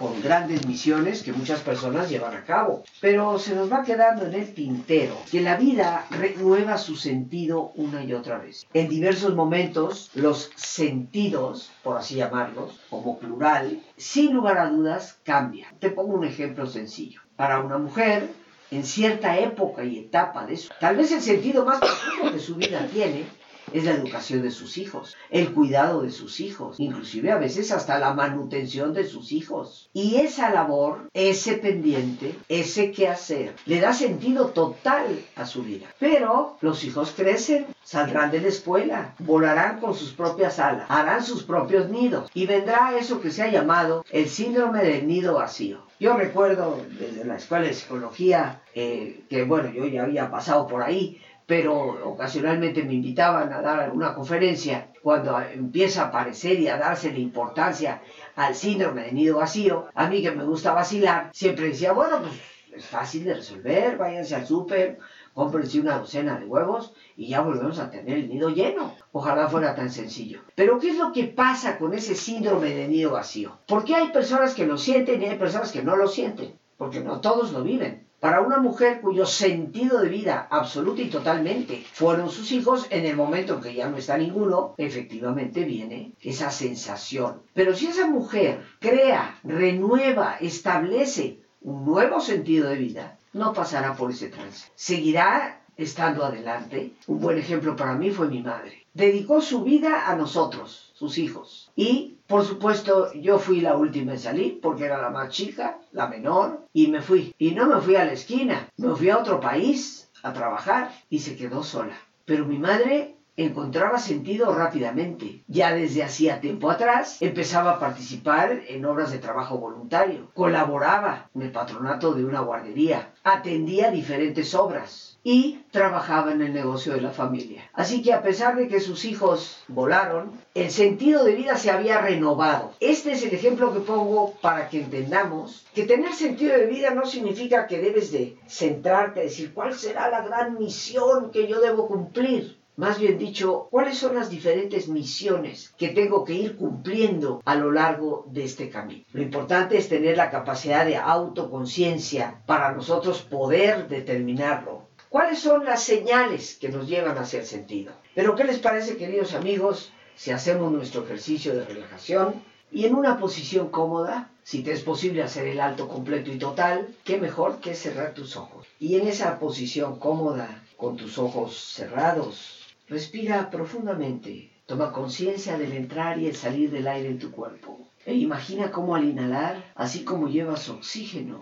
con 0.01 0.23
grandes 0.23 0.67
misiones 0.67 1.23
que 1.23 1.35
muchas 1.35 1.61
personas 1.61 2.09
llevan 2.09 2.35
a 2.35 2.45
cabo. 2.45 2.85
Pero 3.03 3.39
se 3.39 3.55
nos 3.55 3.71
va 3.71 3.85
quedando 3.85 4.25
en 4.25 4.33
el 4.33 4.55
tintero 4.55 5.15
que 5.31 5.43
la 5.43 5.57
vida 5.57 6.07
renueva 6.11 6.79
su 6.79 6.97
sentido 6.97 7.73
una 7.75 8.03
y 8.03 8.15
otra 8.15 8.39
vez. 8.39 8.67
En 8.73 8.89
diversos 8.89 9.35
momentos, 9.35 10.11
los 10.15 10.51
sentidos, 10.57 11.71
por 11.83 11.99
así 11.99 12.15
llamarlos, 12.15 12.81
como 12.89 13.19
plural, 13.19 13.83
sin 13.99 14.33
lugar 14.33 14.57
a 14.57 14.71
dudas, 14.71 15.19
cambian. 15.23 15.79
Te 15.79 15.91
pongo 15.91 16.15
un 16.15 16.25
ejemplo 16.25 16.67
sencillo. 16.67 17.21
Para 17.37 17.61
una 17.61 17.77
mujer, 17.77 18.31
en 18.71 18.85
cierta 18.85 19.39
época 19.39 19.85
y 19.85 19.99
etapa 19.99 20.47
de 20.47 20.55
eso, 20.55 20.73
tal 20.81 20.97
vez 20.97 21.13
el 21.13 21.21
sentido 21.21 21.67
más 21.67 21.79
profundo 21.79 22.33
que 22.33 22.39
su 22.39 22.55
vida 22.55 22.89
tiene 22.91 23.27
es 23.73 23.85
la 23.85 23.93
educación 23.93 24.43
de 24.43 24.51
sus 24.51 24.79
hijos, 24.79 25.17
el 25.31 25.53
cuidado 25.53 26.03
de 26.03 26.11
sus 26.11 26.41
hijos, 26.41 26.79
inclusive 26.79 27.33
a 27.33 27.39
veces 27.39 27.73
hasta 27.73 27.99
la 27.99 28.15
manutención 28.15 28.93
de 28.95 29.05
sus 29.05 29.33
hijos. 29.33 29.91
Y 29.93 30.17
esa 30.17 30.51
labor, 30.51 31.09
ese 31.15 31.55
pendiente, 31.55 32.35
ese 32.49 32.93
quehacer, 32.93 33.55
le 33.67 33.81
da 33.81 33.93
sentido 33.93 34.49
total 34.49 35.21
a 35.37 35.47
su 35.47 35.63
vida. 35.63 35.87
Pero 35.99 36.57
los 36.61 36.85
hijos 36.85 37.13
crecen, 37.17 37.67
saldrán 37.83 38.31
de 38.31 38.41
la 38.41 38.49
escuela, 38.49 39.15
volarán 39.19 39.81
con 39.81 39.95
sus 39.95 40.13
propias 40.13 40.59
alas, 40.59 40.87
harán 40.89 41.25
sus 41.25 41.43
propios 41.43 41.89
nidos 41.91 42.31
y 42.35 42.47
vendrá 42.47 42.97
eso 42.99 43.21
que 43.21 43.31
se 43.31 43.43
ha 43.43 43.51
llamado 43.51 44.05
el 44.11 44.29
síndrome 44.29 44.83
del 44.83 45.07
nido 45.07 45.35
vacío. 45.35 45.91
Yo 46.01 46.17
recuerdo 46.17 46.81
desde 46.99 47.27
la 47.27 47.37
escuela 47.37 47.67
de 47.67 47.75
psicología 47.75 48.63
eh, 48.75 49.25
que, 49.29 49.45
bueno, 49.45 49.71
yo 49.71 49.85
ya 49.87 50.05
había 50.05 50.31
pasado 50.31 50.67
por 50.67 50.83
ahí, 50.83 51.21
pero 51.51 51.99
ocasionalmente 52.05 52.85
me 52.85 52.95
invitaban 52.95 53.53
a 53.53 53.61
dar 53.61 53.91
una 53.91 54.15
conferencia 54.15 54.93
cuando 55.03 55.37
empieza 55.41 56.03
a 56.03 56.07
aparecer 56.07 56.61
y 56.61 56.69
a 56.69 56.77
darse 56.77 57.11
la 57.11 57.19
importancia 57.19 58.03
al 58.37 58.55
síndrome 58.55 59.03
de 59.03 59.11
nido 59.11 59.39
vacío, 59.39 59.89
a 59.93 60.07
mí 60.07 60.23
que 60.23 60.31
me 60.31 60.45
gusta 60.45 60.73
vacilar, 60.73 61.31
siempre 61.33 61.71
decía, 61.71 61.91
bueno, 61.91 62.21
pues 62.21 62.35
es 62.73 62.87
fácil 62.87 63.25
de 63.25 63.35
resolver, 63.35 63.99
váyanse 63.99 64.37
al 64.37 64.47
súper, 64.47 65.01
cómprense 65.35 65.81
una 65.81 65.99
docena 65.99 66.39
de 66.39 66.47
huevos 66.47 66.95
y 67.17 67.27
ya 67.27 67.41
volvemos 67.41 67.81
a 67.81 67.91
tener 67.91 68.19
el 68.19 68.29
nido 68.29 68.51
lleno. 68.51 68.95
Ojalá 69.11 69.49
fuera 69.49 69.75
tan 69.75 69.91
sencillo. 69.91 70.43
Pero 70.55 70.79
¿qué 70.79 70.91
es 70.91 70.99
lo 70.99 71.11
que 71.11 71.25
pasa 71.25 71.79
con 71.79 71.95
ese 71.95 72.15
síndrome 72.15 72.73
de 72.77 72.87
nido 72.87 73.11
vacío? 73.11 73.59
Porque 73.67 73.97
hay 73.97 74.11
personas 74.11 74.55
que 74.55 74.67
lo 74.67 74.79
sienten 74.79 75.21
y 75.21 75.25
hay 75.25 75.37
personas 75.37 75.73
que 75.73 75.83
no 75.83 75.97
lo 75.97 76.07
sienten, 76.07 76.57
porque 76.77 77.01
no 77.01 77.21
todos 77.21 77.51
lo 77.51 77.65
viven. 77.65 78.09
Para 78.21 78.43
una 78.43 78.59
mujer 78.59 79.01
cuyo 79.01 79.25
sentido 79.25 80.01
de 80.01 80.11
vida 80.11 80.47
absoluta 80.51 81.01
y 81.01 81.09
totalmente 81.09 81.83
fueron 81.91 82.29
sus 82.29 82.53
hijos, 82.53 82.87
en 82.91 83.07
el 83.07 83.17
momento 83.17 83.55
en 83.55 83.61
que 83.63 83.75
ya 83.75 83.89
no 83.89 83.97
está 83.97 84.19
ninguno, 84.19 84.75
efectivamente 84.77 85.65
viene 85.65 86.13
esa 86.21 86.51
sensación. 86.51 87.41
Pero 87.55 87.75
si 87.75 87.87
esa 87.87 88.07
mujer 88.07 88.63
crea, 88.79 89.39
renueva, 89.43 90.37
establece 90.39 91.39
un 91.63 91.87
nuevo 91.87 92.21
sentido 92.21 92.69
de 92.69 92.77
vida, 92.77 93.19
no 93.33 93.55
pasará 93.55 93.95
por 93.95 94.11
ese 94.11 94.29
trance. 94.29 94.69
Seguirá 94.75 95.63
estando 95.79 96.25
adelante. 96.25 96.93
Un 97.07 97.21
buen 97.21 97.39
ejemplo 97.39 97.75
para 97.75 97.95
mí 97.95 98.11
fue 98.11 98.29
mi 98.29 98.43
madre. 98.43 98.87
Dedicó 98.93 99.41
su 99.41 99.63
vida 99.63 100.11
a 100.11 100.15
nosotros, 100.15 100.93
sus 100.95 101.17
hijos. 101.17 101.71
Y 101.75 102.19
por 102.31 102.45
supuesto, 102.45 103.13
yo 103.15 103.41
fui 103.41 103.61
la 103.61 103.77
última 103.77 104.13
en 104.13 104.21
salir 104.21 104.61
porque 104.63 104.85
era 104.85 105.03
la 105.03 105.11
más 105.11 105.31
chica, 105.31 105.79
la 105.91 106.07
menor, 106.07 106.65
y 106.73 106.87
me 106.87 107.03
fui. 107.03 107.35
Y 107.39 107.51
no 107.51 107.67
me 107.67 107.81
fui 107.81 107.97
a 107.97 108.05
la 108.05 108.13
esquina, 108.13 108.69
me 108.77 108.95
fui 108.95 109.11
a 109.11 109.19
otro 109.19 109.41
país 109.41 110.09
a 110.23 110.33
trabajar 110.33 110.93
y 111.11 111.19
se 111.19 111.35
quedó 111.35 111.65
sola. 111.65 111.97
Pero 112.25 112.45
mi 112.45 112.57
madre 112.57 113.17
encontraba 113.37 113.99
sentido 113.99 114.55
rápidamente. 114.55 115.43
Ya 115.49 115.75
desde 115.75 116.05
hacía 116.05 116.41
tiempo 116.41 116.71
atrás 116.71 117.21
empezaba 117.21 117.73
a 117.73 117.81
participar 117.81 118.61
en 118.69 118.85
obras 118.85 119.11
de 119.11 119.19
trabajo 119.19 119.59
voluntario, 119.59 120.31
colaboraba 120.33 121.29
en 121.35 121.43
el 121.43 121.51
patronato 121.51 122.13
de 122.15 122.25
una 122.25 122.43
guardería, 122.43 123.13
atendía 123.25 123.91
diferentes 123.91 124.55
obras 124.55 125.10
y 125.23 125.61
trabajaba 125.71 126.33
en 126.33 126.43
el 126.43 126.53
negocio 126.53 126.95
de 126.95 127.01
la 127.01 127.11
familia. 127.11 127.69
Así 127.73 128.03
que 128.03 128.13
a 128.13 128.23
pesar 128.23 128.57
de 128.57 128.69
que 128.69 128.81
sus 128.81 129.05
hijos 129.05 129.63
volaron, 129.69 130.33
el 130.55 130.71
sentido 130.71 131.25
de 131.25 131.35
vida 131.35 131.57
se 131.57 131.71
había 131.71 132.01
renovado. 132.01 132.73
Este 132.81 133.13
es 133.13 133.23
el 133.23 133.35
ejemplo 133.35 133.73
que 133.73 133.81
pongo 133.81 134.35
para 134.41 134.69
que 134.69 134.81
entendamos 134.81 135.67
que 135.75 135.85
tener 135.85 136.13
sentido 136.15 136.57
de 136.57 136.67
vida 136.67 136.91
no 136.91 137.07
significa 137.07 137.67
que 137.67 137.79
debes 137.79 138.11
de 138.13 138.37
centrarte, 138.49 139.21
decir 139.21 139.53
cuál 139.53 139.75
será 139.75 140.11
la 140.11 140.23
gran 140.23 140.59
misión 140.59 141.31
que 141.31 141.47
yo 141.47 141.61
debo 141.61 141.87
cumplir. 141.87 142.61
Más 142.81 142.99
bien 142.99 143.19
dicho, 143.19 143.69
cuáles 143.71 143.99
son 143.99 144.15
las 144.15 144.31
diferentes 144.31 144.89
misiones 144.89 145.75
que 145.77 145.89
tengo 145.89 146.25
que 146.25 146.33
ir 146.33 146.57
cumpliendo 146.57 147.43
a 147.45 147.55
lo 147.55 147.71
largo 147.71 148.25
de 148.31 148.45
este 148.45 148.71
camino. 148.71 149.05
Lo 149.13 149.21
importante 149.21 149.77
es 149.77 149.91
tener 149.91 150.17
la 150.17 150.31
capacidad 150.31 150.87
de 150.87 150.97
autoconciencia 150.97 152.41
para 152.47 152.73
nosotros 152.73 153.21
poder 153.21 153.87
determinarlo. 153.89 154.80
¿Cuáles 155.11 155.41
son 155.41 155.67
las 155.67 155.83
señales 155.83 156.57
que 156.59 156.71
nos 156.71 156.89
llevan 156.89 157.19
a 157.19 157.23
hacer 157.23 157.45
sentido? 157.45 157.93
Pero 158.15 158.35
¿qué 158.35 158.45
les 158.45 158.59
parece, 158.59 158.97
queridos 158.97 159.35
amigos, 159.35 159.93
si 160.17 160.31
hacemos 160.31 160.73
nuestro 160.73 161.05
ejercicio 161.05 161.55
de 161.55 161.67
relajación 161.67 162.43
y 162.73 162.87
en 162.87 162.95
una 162.95 163.19
posición 163.19 163.69
cómoda, 163.69 164.31
si 164.43 164.63
te 164.63 164.73
es 164.73 164.83
posible 164.83 165.23
hacer 165.23 165.47
el 165.47 165.61
alto 165.61 165.89
completo 165.89 166.33
y 166.33 166.39
total, 166.39 166.89
qué 167.05 167.19
mejor 167.19 167.61
que 167.61 167.75
cerrar 167.75 168.15
tus 168.15 168.37
ojos. 168.37 168.67
Y 168.79 168.95
en 168.95 169.07
esa 169.07 169.39
posición 169.39 169.99
cómoda, 169.99 170.63
con 170.77 170.97
tus 170.97 171.19
ojos 171.19 171.59
cerrados, 171.59 172.61
Respira 172.91 173.51
profundamente. 173.51 174.51
Toma 174.67 174.91
conciencia 174.91 175.57
del 175.57 175.75
entrar 175.75 176.19
y 176.19 176.27
el 176.27 176.35
salir 176.35 176.73
del 176.73 176.89
aire 176.89 177.09
en 177.09 177.21
tu 177.21 177.31
cuerpo. 177.31 177.79
E 178.05 178.15
imagina 178.15 178.73
cómo 178.73 178.97
al 178.97 179.05
inhalar, 179.05 179.73
así 179.77 180.03
como 180.03 180.27
llevas 180.27 180.69
oxígeno 180.69 181.41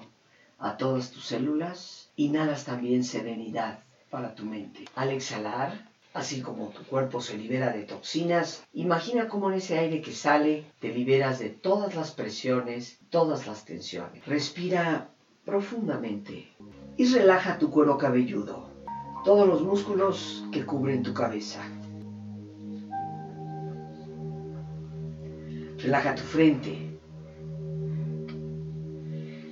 a 0.58 0.76
todas 0.76 1.10
tus 1.10 1.24
células, 1.24 1.97
inhalas 2.18 2.64
también 2.64 3.04
serenidad 3.04 3.78
para 4.10 4.34
tu 4.34 4.44
mente. 4.44 4.84
Al 4.96 5.10
exhalar, 5.10 5.88
así 6.12 6.42
como 6.42 6.68
tu 6.68 6.82
cuerpo 6.82 7.20
se 7.20 7.38
libera 7.38 7.72
de 7.72 7.84
toxinas, 7.84 8.64
imagina 8.72 9.28
cómo 9.28 9.50
en 9.50 9.58
ese 9.58 9.78
aire 9.78 10.02
que 10.02 10.12
sale 10.12 10.64
te 10.80 10.92
liberas 10.92 11.38
de 11.38 11.50
todas 11.50 11.94
las 11.94 12.10
presiones, 12.10 12.98
todas 13.08 13.46
las 13.46 13.64
tensiones. 13.64 14.26
Respira 14.26 15.08
profundamente 15.44 16.48
y 16.96 17.06
relaja 17.06 17.58
tu 17.58 17.70
cuero 17.70 17.96
cabelludo 17.96 18.68
todos 19.24 19.46
los 19.46 19.62
músculos 19.62 20.44
que 20.50 20.64
cubren 20.64 21.02
tu 21.02 21.14
cabeza. 21.14 21.60
Relaja 25.78 26.14
tu 26.16 26.22
frente. 26.22 26.98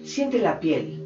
Siente 0.02 0.38
la 0.38 0.58
piel, 0.58 1.05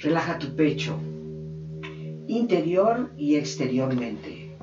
Relaja 0.00 0.38
tu 0.38 0.54
pecho, 0.54 0.96
interior 2.28 3.12
y 3.18 3.34
exteriormente. 3.34 4.56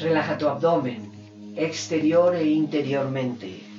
Relaja 0.00 0.36
tu 0.36 0.48
abdomen, 0.48 1.12
exterior 1.56 2.34
e 2.34 2.50
interiormente. 2.50 3.71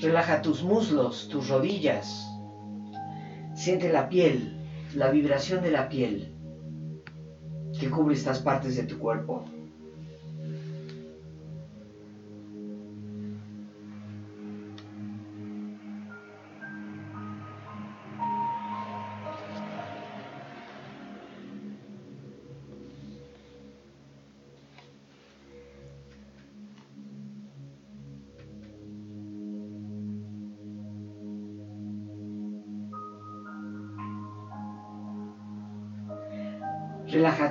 Relaja 0.00 0.40
tus 0.40 0.62
muslos, 0.62 1.28
tus 1.28 1.48
rodillas. 1.48 2.26
Siente 3.54 3.92
la 3.92 4.08
piel, 4.08 4.56
la 4.94 5.10
vibración 5.10 5.62
de 5.62 5.70
la 5.70 5.88
piel 5.88 6.34
que 7.78 7.90
cubre 7.90 8.14
estas 8.14 8.40
partes 8.40 8.76
de 8.76 8.84
tu 8.84 8.98
cuerpo. 8.98 9.44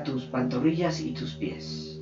Tus 0.03 0.23
pantorrillas 0.25 1.01
y 1.01 1.12
tus 1.12 1.33
pies. 1.35 2.01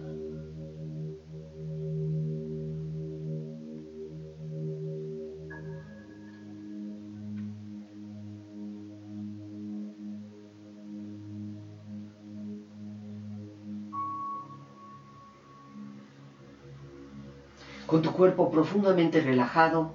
Con 17.88 18.01
tu 18.01 18.12
cuerpo 18.13 18.51
profundamente 18.51 19.21
relajado, 19.21 19.91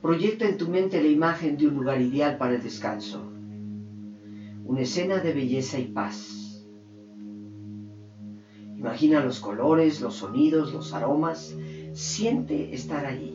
proyecta 0.00 0.46
en 0.46 0.56
tu 0.56 0.68
mente 0.68 1.00
la 1.02 1.08
imagen 1.08 1.56
de 1.56 1.68
un 1.68 1.74
lugar 1.74 2.00
ideal 2.00 2.36
para 2.36 2.54
el 2.54 2.62
descanso. 2.62 3.22
Una 4.64 4.80
escena 4.80 5.20
de 5.20 5.32
belleza 5.32 5.78
y 5.78 5.84
paz. 5.84 6.43
Imagina 8.84 9.22
los 9.22 9.40
colores, 9.40 10.02
los 10.02 10.16
sonidos, 10.16 10.74
los 10.74 10.92
aromas. 10.92 11.56
Siente 11.94 12.74
estar 12.74 13.06
allí. 13.06 13.33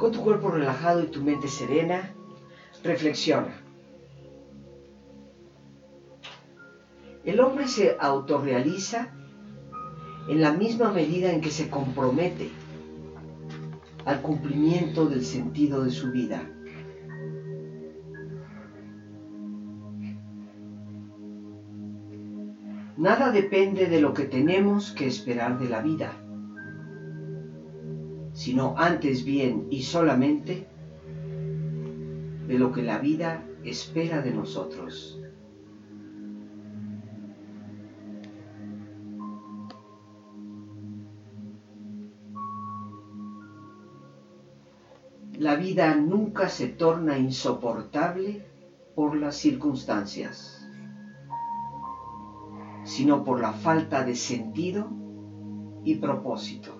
Con 0.00 0.12
tu 0.12 0.22
cuerpo 0.22 0.50
relajado 0.50 1.02
y 1.02 1.08
tu 1.08 1.22
mente 1.22 1.46
serena, 1.46 2.14
reflexiona. 2.82 3.52
El 7.22 7.38
hombre 7.38 7.68
se 7.68 7.98
autorrealiza 8.00 9.12
en 10.26 10.40
la 10.40 10.52
misma 10.52 10.90
medida 10.90 11.30
en 11.30 11.42
que 11.42 11.50
se 11.50 11.68
compromete 11.68 12.48
al 14.06 14.22
cumplimiento 14.22 15.04
del 15.04 15.22
sentido 15.22 15.84
de 15.84 15.90
su 15.90 16.10
vida. 16.10 16.50
Nada 22.96 23.32
depende 23.32 23.86
de 23.86 24.00
lo 24.00 24.14
que 24.14 24.24
tenemos 24.24 24.92
que 24.92 25.06
esperar 25.06 25.58
de 25.58 25.68
la 25.68 25.82
vida 25.82 26.10
sino 28.40 28.74
antes 28.78 29.22
bien 29.22 29.66
y 29.68 29.82
solamente 29.82 30.66
de 32.46 32.58
lo 32.58 32.72
que 32.72 32.80
la 32.80 32.96
vida 32.96 33.44
espera 33.64 34.22
de 34.22 34.30
nosotros. 34.30 35.20
La 45.34 45.56
vida 45.56 45.94
nunca 45.96 46.48
se 46.48 46.68
torna 46.68 47.18
insoportable 47.18 48.46
por 48.94 49.16
las 49.18 49.36
circunstancias, 49.36 50.66
sino 52.84 53.22
por 53.22 53.38
la 53.38 53.52
falta 53.52 54.02
de 54.02 54.14
sentido 54.14 54.88
y 55.84 55.96
propósito. 55.96 56.79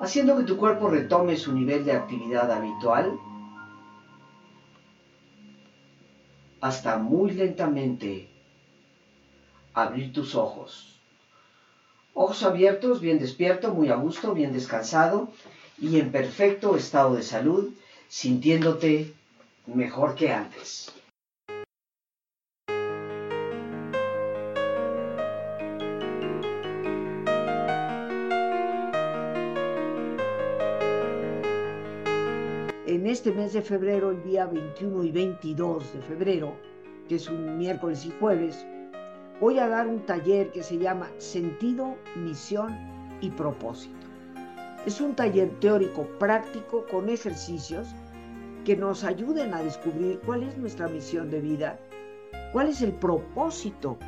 haciendo 0.00 0.36
que 0.36 0.44
tu 0.44 0.56
cuerpo 0.56 0.88
retome 0.88 1.36
su 1.36 1.52
nivel 1.52 1.84
de 1.84 1.92
actividad 1.92 2.50
habitual, 2.50 3.18
hasta 6.60 6.96
muy 6.98 7.32
lentamente 7.32 8.28
abrir 9.74 10.12
tus 10.12 10.34
ojos. 10.34 11.00
Ojos 12.14 12.42
abiertos, 12.42 13.00
bien 13.00 13.20
despierto, 13.20 13.70
muy 13.70 13.88
a 13.90 13.94
gusto, 13.94 14.34
bien 14.34 14.52
descansado 14.52 15.30
y 15.78 15.98
en 15.98 16.10
perfecto 16.10 16.74
estado 16.74 17.14
de 17.14 17.22
salud, 17.22 17.72
sintiéndote 18.08 19.12
mejor 19.66 20.16
que 20.16 20.32
antes. 20.32 20.97
En 32.88 33.06
este 33.06 33.32
mes 33.32 33.52
de 33.52 33.60
febrero, 33.60 34.12
el 34.12 34.22
día 34.22 34.46
21 34.46 35.04
y 35.04 35.12
22 35.12 35.92
de 35.92 36.00
febrero, 36.00 36.54
que 37.06 37.16
es 37.16 37.28
un 37.28 37.58
miércoles 37.58 38.06
y 38.06 38.14
jueves, 38.18 38.66
voy 39.42 39.58
a 39.58 39.68
dar 39.68 39.86
un 39.86 40.06
taller 40.06 40.50
que 40.52 40.62
se 40.62 40.78
llama 40.78 41.10
Sentido, 41.18 41.96
Misión 42.16 42.74
y 43.20 43.28
Propósito. 43.28 43.94
Es 44.86 45.02
un 45.02 45.14
taller 45.14 45.50
teórico 45.60 46.04
práctico 46.18 46.86
con 46.90 47.10
ejercicios 47.10 47.88
que 48.64 48.74
nos 48.74 49.04
ayuden 49.04 49.52
a 49.52 49.62
descubrir 49.62 50.18
cuál 50.24 50.44
es 50.44 50.56
nuestra 50.56 50.88
misión 50.88 51.30
de 51.30 51.42
vida, 51.42 51.78
cuál 52.54 52.68
es 52.68 52.80
el 52.80 52.92
propósito 52.92 53.98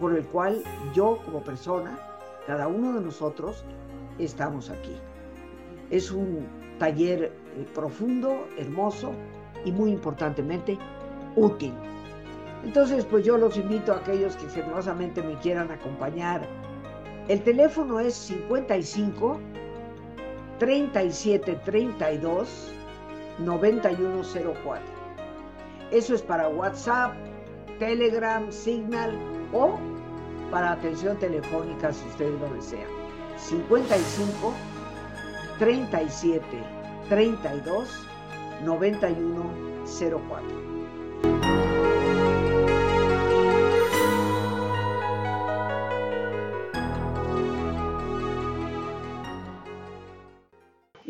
por 0.00 0.16
el 0.16 0.26
cual 0.26 0.64
yo 0.92 1.20
como 1.24 1.44
persona, 1.44 1.96
cada 2.44 2.66
uno 2.66 2.92
de 2.92 3.02
nosotros, 3.02 3.64
estamos 4.18 4.68
aquí. 4.68 4.96
Es 5.90 6.10
un 6.10 6.65
taller 6.78 7.24
eh, 7.24 7.66
profundo, 7.74 8.46
hermoso 8.58 9.12
y 9.64 9.72
muy 9.72 9.90
importantemente 9.90 10.78
útil. 11.36 11.72
Entonces, 12.64 13.04
pues 13.04 13.24
yo 13.24 13.36
los 13.36 13.56
invito 13.56 13.92
a 13.92 13.98
aquellos 13.98 14.36
que 14.36 14.48
generosamente 14.48 15.22
me 15.22 15.38
quieran 15.38 15.70
acompañar. 15.70 16.46
El 17.28 17.42
teléfono 17.42 18.00
es 18.00 18.14
55 18.14 19.38
37 20.58 21.60
32 21.64 22.72
9104. 23.38 24.82
Eso 25.90 26.14
es 26.14 26.22
para 26.22 26.48
WhatsApp, 26.48 27.14
Telegram, 27.78 28.50
Signal 28.50 29.16
o 29.52 29.78
para 30.50 30.72
atención 30.72 31.16
telefónica 31.18 31.92
si 31.92 32.06
ustedes 32.08 32.40
lo 32.40 32.48
desean. 32.54 32.88
55 33.36 34.52
37 35.58 36.46
32 37.08 37.88
9104. 38.64 40.66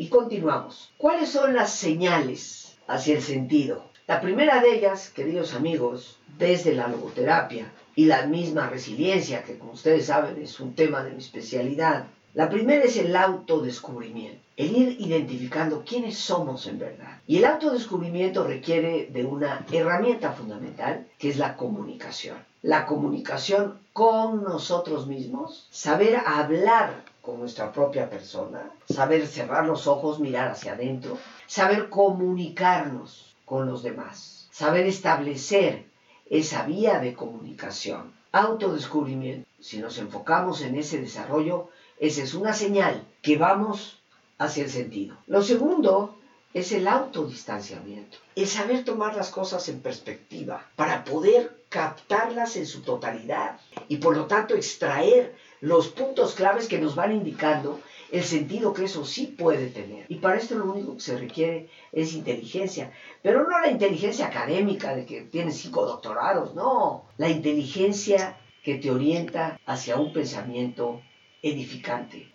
continuamos. 0.09 0.91
¿Cuáles 0.97 1.29
son 1.29 1.53
las 1.53 1.73
señales 1.73 2.75
hacia 2.87 3.15
el 3.15 3.21
sentido? 3.21 3.85
La 4.07 4.19
primera 4.19 4.61
de 4.61 4.75
ellas, 4.75 5.09
queridos 5.09 5.53
amigos, 5.53 6.19
desde 6.37 6.73
la 6.73 6.87
logoterapia 6.87 7.71
y 7.95 8.05
la 8.05 8.25
misma 8.25 8.69
resiliencia, 8.69 9.43
que 9.43 9.57
como 9.57 9.73
ustedes 9.73 10.07
saben 10.07 10.41
es 10.41 10.59
un 10.59 10.75
tema 10.75 11.03
de 11.03 11.11
mi 11.11 11.19
especialidad, 11.19 12.07
la 12.37 12.49
primera 12.49 12.83
es 12.83 12.97
el 12.97 13.15
autodescubrimiento, 13.15 14.39
el 14.57 14.77
ir 14.77 15.01
identificando 15.01 15.83
quiénes 15.83 16.19
somos 16.19 16.67
en 16.67 16.77
verdad. 16.77 17.19
Y 17.25 17.37
el 17.37 17.45
autodescubrimiento 17.45 18.43
requiere 18.43 19.07
de 19.07 19.25
una 19.25 19.65
herramienta 19.71 20.33
fundamental, 20.33 21.07
que 21.17 21.29
es 21.29 21.39
la 21.39 21.57
comunicación. 21.57 22.37
La 22.61 22.85
comunicación 22.85 23.79
con 23.91 24.43
nosotros 24.43 25.07
mismos, 25.07 25.67
saber 25.71 26.15
hablar 26.27 27.05
con 27.23 27.39
nuestra 27.39 27.71
propia 27.71 28.07
persona, 28.07 28.69
saber 28.87 29.25
cerrar 29.25 29.65
los 29.65 29.87
ojos, 29.87 30.19
mirar 30.19 30.49
hacia 30.49 30.73
adentro, 30.73 31.17
saber 31.47 31.89
comunicarnos 31.89 33.33
con 33.45 33.65
los 33.65 33.81
demás, 33.81 34.47
saber 34.51 34.85
establecer 34.85 35.85
esa 36.29 36.67
vía 36.67 36.99
de 36.99 37.15
comunicación, 37.15 38.13
autodescubrimiento. 38.31 39.49
Si 39.59 39.79
nos 39.79 39.97
enfocamos 39.97 40.61
en 40.61 40.75
ese 40.75 41.01
desarrollo, 41.01 41.69
esa 41.99 42.23
es 42.23 42.33
una 42.33 42.53
señal 42.53 43.03
que 43.21 43.37
vamos 43.37 43.99
hacia 44.37 44.63
el 44.63 44.69
sentido. 44.69 45.17
Lo 45.27 45.41
segundo 45.41 46.15
es 46.53 46.71
el 46.71 46.87
autodistanciamiento, 46.87 48.17
el 48.35 48.47
saber 48.47 48.83
tomar 48.83 49.15
las 49.15 49.29
cosas 49.29 49.67
en 49.69 49.81
perspectiva 49.81 50.65
para 50.75 51.03
poder 51.03 51.63
captarlas 51.69 52.55
en 52.55 52.65
su 52.65 52.81
totalidad 52.81 53.59
y 53.89 53.97
por 53.97 54.15
lo 54.15 54.25
tanto 54.25 54.55
extraer 54.55 55.35
los 55.59 55.89
puntos 55.89 56.33
claves 56.33 56.67
que 56.67 56.79
nos 56.79 56.95
van 56.95 57.11
indicando 57.11 57.79
el 58.11 58.23
sentido 58.23 58.73
que 58.73 58.85
eso 58.85 59.05
sí 59.05 59.27
puede 59.27 59.67
tener. 59.67 60.05
Y 60.07 60.15
para 60.15 60.37
esto 60.37 60.55
lo 60.55 60.71
único 60.71 60.95
que 60.95 61.01
se 61.01 61.17
requiere 61.17 61.69
es 61.91 62.13
inteligencia, 62.13 62.93
pero 63.21 63.47
no 63.47 63.59
la 63.59 63.69
inteligencia 63.69 64.27
académica 64.27 64.95
de 64.95 65.05
que 65.05 65.21
tienes 65.23 65.57
cinco 65.57 65.85
doctorados, 65.85 66.55
no, 66.55 67.05
la 67.17 67.29
inteligencia 67.29 68.37
que 68.63 68.75
te 68.75 68.91
orienta 68.91 69.59
hacia 69.65 69.97
un 69.97 70.13
pensamiento 70.13 71.01
edificante 71.41 72.31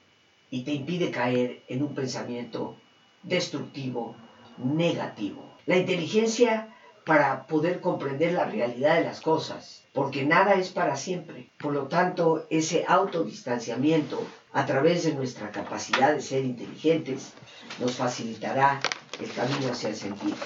y 0.50 0.64
te 0.64 0.72
impide 0.72 1.10
caer 1.10 1.62
en 1.68 1.82
un 1.82 1.94
pensamiento 1.94 2.76
destructivo, 3.22 4.16
negativo. 4.58 5.56
La 5.66 5.76
inteligencia 5.76 6.68
para 7.04 7.46
poder 7.46 7.80
comprender 7.80 8.32
la 8.32 8.44
realidad 8.44 8.96
de 8.96 9.04
las 9.04 9.20
cosas, 9.20 9.84
porque 9.92 10.24
nada 10.24 10.54
es 10.54 10.70
para 10.70 10.96
siempre. 10.96 11.50
Por 11.58 11.72
lo 11.72 11.88
tanto, 11.88 12.46
ese 12.50 12.84
autodistanciamiento 12.86 14.24
a 14.52 14.66
través 14.66 15.04
de 15.04 15.14
nuestra 15.14 15.50
capacidad 15.50 16.14
de 16.14 16.20
ser 16.20 16.44
inteligentes 16.44 17.32
nos 17.80 17.96
facilitará 17.96 18.80
el 19.20 19.32
camino 19.32 19.72
hacia 19.72 19.88
el 19.88 19.96
sentido. 19.96 20.36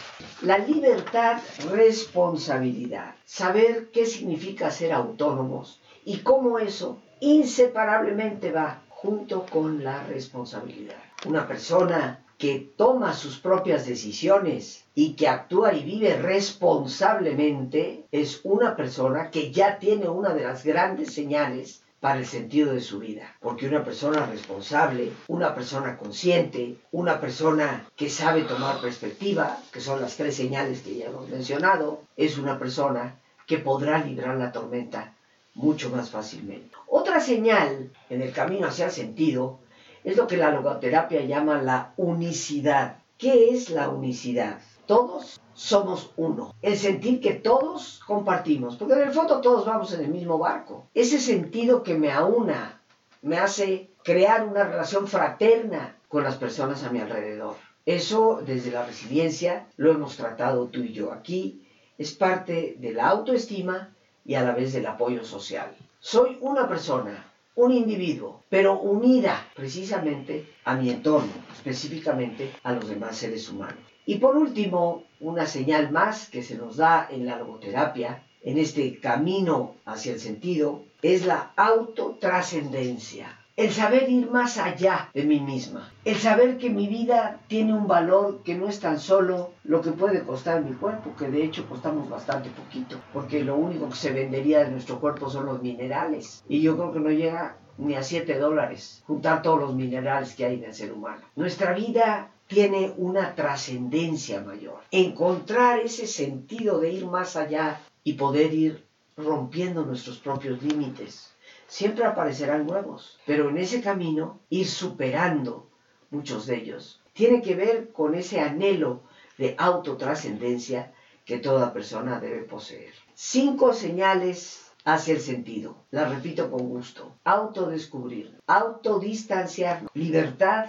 La 0.42 0.58
libertad, 0.58 1.40
responsabilidad, 1.70 3.14
saber 3.24 3.90
qué 3.92 4.06
significa 4.06 4.70
ser 4.70 4.92
autónomos 4.92 5.80
y 6.04 6.18
cómo 6.18 6.58
eso 6.58 7.02
inseparablemente 7.20 8.52
va 8.52 8.82
junto 8.88 9.46
con 9.46 9.82
la 9.82 10.02
responsabilidad. 10.04 10.96
Una 11.24 11.46
persona 11.46 12.24
que 12.38 12.72
toma 12.76 13.14
sus 13.14 13.38
propias 13.38 13.86
decisiones 13.86 14.84
y 14.94 15.14
que 15.14 15.28
actúa 15.28 15.72
y 15.72 15.84
vive 15.84 16.16
responsablemente 16.20 18.04
es 18.12 18.40
una 18.44 18.76
persona 18.76 19.30
que 19.30 19.50
ya 19.50 19.78
tiene 19.78 20.08
una 20.08 20.34
de 20.34 20.44
las 20.44 20.64
grandes 20.64 21.14
señales 21.14 21.82
para 22.00 22.18
el 22.18 22.26
sentido 22.26 22.74
de 22.74 22.82
su 22.82 22.98
vida. 22.98 23.34
Porque 23.40 23.66
una 23.66 23.82
persona 23.82 24.26
responsable, 24.26 25.12
una 25.28 25.54
persona 25.54 25.96
consciente, 25.96 26.76
una 26.92 27.20
persona 27.20 27.86
que 27.96 28.10
sabe 28.10 28.42
tomar 28.42 28.80
perspectiva, 28.80 29.58
que 29.72 29.80
son 29.80 30.02
las 30.02 30.16
tres 30.16 30.36
señales 30.36 30.82
que 30.82 30.96
ya 30.96 31.06
hemos 31.06 31.28
mencionado, 31.28 32.02
es 32.16 32.36
una 32.36 32.58
persona 32.58 33.18
que 33.46 33.58
podrá 33.58 34.04
librar 34.04 34.36
la 34.36 34.52
tormenta 34.52 35.15
mucho 35.56 35.90
más 35.90 36.10
fácilmente. 36.10 36.76
Otra 36.86 37.20
señal 37.20 37.90
en 38.08 38.22
el 38.22 38.32
camino 38.32 38.68
hacia 38.68 38.86
el 38.86 38.92
sentido 38.92 39.58
es 40.04 40.16
lo 40.16 40.26
que 40.26 40.36
la 40.36 40.52
logoterapia 40.52 41.22
llama 41.22 41.60
la 41.60 41.92
unicidad. 41.96 42.98
¿Qué 43.18 43.50
es 43.50 43.70
la 43.70 43.88
unicidad? 43.88 44.58
Todos 44.86 45.40
somos 45.54 46.12
uno. 46.16 46.54
El 46.62 46.76
sentir 46.76 47.20
que 47.20 47.32
todos 47.32 48.00
compartimos, 48.06 48.76
porque 48.76 48.94
en 48.94 49.08
el 49.08 49.12
fondo 49.12 49.40
todos 49.40 49.66
vamos 49.66 49.92
en 49.94 50.02
el 50.02 50.10
mismo 50.10 50.38
barco. 50.38 50.86
Ese 50.94 51.18
sentido 51.18 51.82
que 51.82 51.94
me 51.94 52.12
aúna, 52.12 52.82
me 53.22 53.38
hace 53.38 53.90
crear 54.04 54.46
una 54.46 54.64
relación 54.64 55.08
fraterna 55.08 55.96
con 56.08 56.22
las 56.22 56.36
personas 56.36 56.84
a 56.84 56.90
mi 56.90 57.00
alrededor. 57.00 57.56
Eso 57.86 58.42
desde 58.44 58.70
la 58.70 58.84
resiliencia 58.84 59.66
lo 59.76 59.90
hemos 59.90 60.16
tratado 60.16 60.66
tú 60.66 60.80
y 60.80 60.92
yo 60.92 61.12
aquí. 61.12 61.66
Es 61.98 62.12
parte 62.14 62.76
de 62.78 62.92
la 62.92 63.08
autoestima 63.08 63.95
y 64.26 64.34
a 64.34 64.42
la 64.42 64.52
vez 64.52 64.72
del 64.72 64.86
apoyo 64.86 65.24
social. 65.24 65.74
Soy 66.00 66.38
una 66.40 66.68
persona 66.68 67.32
un 67.56 67.72
individuo, 67.72 68.42
pero 68.50 68.78
unida 68.78 69.48
precisamente 69.54 70.46
a 70.64 70.76
mi 70.76 70.90
entorno, 70.90 71.32
específicamente 71.52 72.52
a 72.62 72.72
los 72.72 72.86
demás 72.86 73.16
seres 73.16 73.48
humanos. 73.48 73.78
Y 74.04 74.16
por 74.16 74.36
último, 74.36 75.04
una 75.20 75.46
señal 75.46 75.90
más 75.90 76.28
que 76.28 76.42
se 76.42 76.56
nos 76.56 76.76
da 76.76 77.08
en 77.10 77.24
la 77.24 77.38
logoterapia, 77.38 78.22
en 78.42 78.58
este 78.58 79.00
camino 79.00 79.76
hacia 79.86 80.12
el 80.12 80.20
sentido, 80.20 80.84
es 81.00 81.24
la 81.24 81.52
autotrascendencia. 81.56 83.40
El 83.56 83.72
saber 83.72 84.10
ir 84.10 84.30
más 84.30 84.58
allá 84.58 85.08
de 85.14 85.24
mí 85.24 85.40
misma, 85.40 85.90
el 86.04 86.16
saber 86.16 86.58
que 86.58 86.68
mi 86.68 86.88
vida 86.88 87.40
tiene 87.46 87.72
un 87.72 87.86
valor 87.86 88.42
que 88.44 88.54
no 88.54 88.68
es 88.68 88.80
tan 88.80 89.00
solo 89.00 89.52
lo 89.64 89.80
que 89.80 89.92
puede 89.92 90.24
costar 90.24 90.62
mi 90.62 90.74
cuerpo, 90.74 91.16
que 91.16 91.28
de 91.28 91.42
hecho 91.42 91.66
costamos 91.66 92.10
bastante 92.10 92.50
poquito, 92.50 93.00
porque 93.14 93.42
lo 93.42 93.56
único 93.56 93.88
que 93.88 93.96
se 93.96 94.12
vendería 94.12 94.62
de 94.62 94.70
nuestro 94.70 95.00
cuerpo 95.00 95.30
son 95.30 95.46
los 95.46 95.62
minerales, 95.62 96.44
y 96.48 96.60
yo 96.60 96.76
creo 96.76 96.92
que 96.92 97.00
no 97.00 97.10
llega 97.10 97.56
ni 97.78 97.94
a 97.94 98.02
7 98.02 98.38
dólares 98.38 99.02
juntar 99.06 99.40
todos 99.40 99.60
los 99.60 99.74
minerales 99.74 100.34
que 100.34 100.44
hay 100.44 100.56
en 100.56 100.64
el 100.64 100.74
ser 100.74 100.92
humano. 100.92 101.22
Nuestra 101.34 101.72
vida 101.72 102.30
tiene 102.46 102.92
una 102.98 103.34
trascendencia 103.34 104.42
mayor. 104.42 104.80
Encontrar 104.90 105.80
ese 105.80 106.06
sentido 106.06 106.78
de 106.78 106.92
ir 106.92 107.06
más 107.06 107.36
allá 107.36 107.80
y 108.04 108.14
poder 108.14 108.52
ir 108.52 108.84
rompiendo 109.16 109.84
nuestros 109.84 110.18
propios 110.18 110.62
límites. 110.62 111.35
Siempre 111.68 112.04
aparecerán 112.04 112.66
nuevos, 112.66 113.18
pero 113.26 113.48
en 113.48 113.58
ese 113.58 113.80
camino 113.80 114.40
ir 114.50 114.66
superando 114.66 115.68
muchos 116.10 116.46
de 116.46 116.56
ellos. 116.56 117.02
Tiene 117.12 117.42
que 117.42 117.54
ver 117.54 117.92
con 117.92 118.14
ese 118.14 118.40
anhelo 118.40 119.02
de 119.38 119.54
autotrascendencia 119.58 120.92
que 121.24 121.38
toda 121.38 121.72
persona 121.72 122.20
debe 122.20 122.42
poseer. 122.42 122.94
Cinco 123.14 123.72
señales 123.72 124.70
hacia 124.84 125.14
el 125.14 125.20
sentido. 125.20 125.76
La 125.90 126.08
repito 126.08 126.50
con 126.50 126.68
gusto. 126.68 127.16
Autodescubrir, 127.24 128.38
autodistanciar, 128.46 129.82
libertad, 129.94 130.66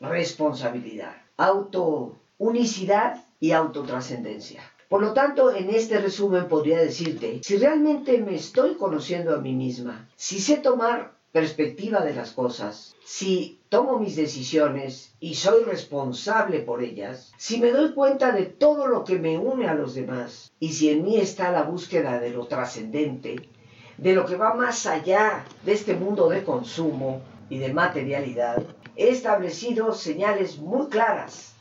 responsabilidad, 0.00 1.16
autounicidad 1.38 3.24
y 3.40 3.52
autotrascendencia. 3.52 4.62
Por 4.88 5.00
lo 5.00 5.12
tanto, 5.12 5.54
en 5.54 5.70
este 5.70 5.98
resumen 5.98 6.46
podría 6.46 6.78
decirte, 6.78 7.40
si 7.42 7.56
realmente 7.56 8.18
me 8.18 8.34
estoy 8.34 8.74
conociendo 8.74 9.34
a 9.34 9.40
mí 9.40 9.54
misma, 9.54 10.08
si 10.16 10.40
sé 10.40 10.58
tomar 10.58 11.14
perspectiva 11.32 12.04
de 12.04 12.14
las 12.14 12.30
cosas, 12.30 12.94
si 13.04 13.60
tomo 13.68 13.98
mis 13.98 14.14
decisiones 14.14 15.14
y 15.18 15.34
soy 15.34 15.64
responsable 15.64 16.60
por 16.60 16.82
ellas, 16.82 17.32
si 17.38 17.58
me 17.58 17.72
doy 17.72 17.92
cuenta 17.92 18.30
de 18.30 18.44
todo 18.44 18.86
lo 18.86 19.02
que 19.02 19.18
me 19.18 19.36
une 19.36 19.66
a 19.66 19.74
los 19.74 19.94
demás 19.94 20.52
y 20.60 20.74
si 20.74 20.90
en 20.90 21.02
mí 21.02 21.16
está 21.16 21.50
la 21.50 21.62
búsqueda 21.62 22.20
de 22.20 22.30
lo 22.30 22.46
trascendente, 22.46 23.48
de 23.96 24.12
lo 24.12 24.26
que 24.26 24.36
va 24.36 24.54
más 24.54 24.86
allá 24.86 25.44
de 25.64 25.72
este 25.72 25.94
mundo 25.94 26.28
de 26.28 26.44
consumo 26.44 27.22
y 27.48 27.58
de 27.58 27.72
materialidad, 27.72 28.62
he 28.94 29.08
establecido 29.08 29.92
señales 29.92 30.58
muy 30.58 30.88
claras 30.88 31.54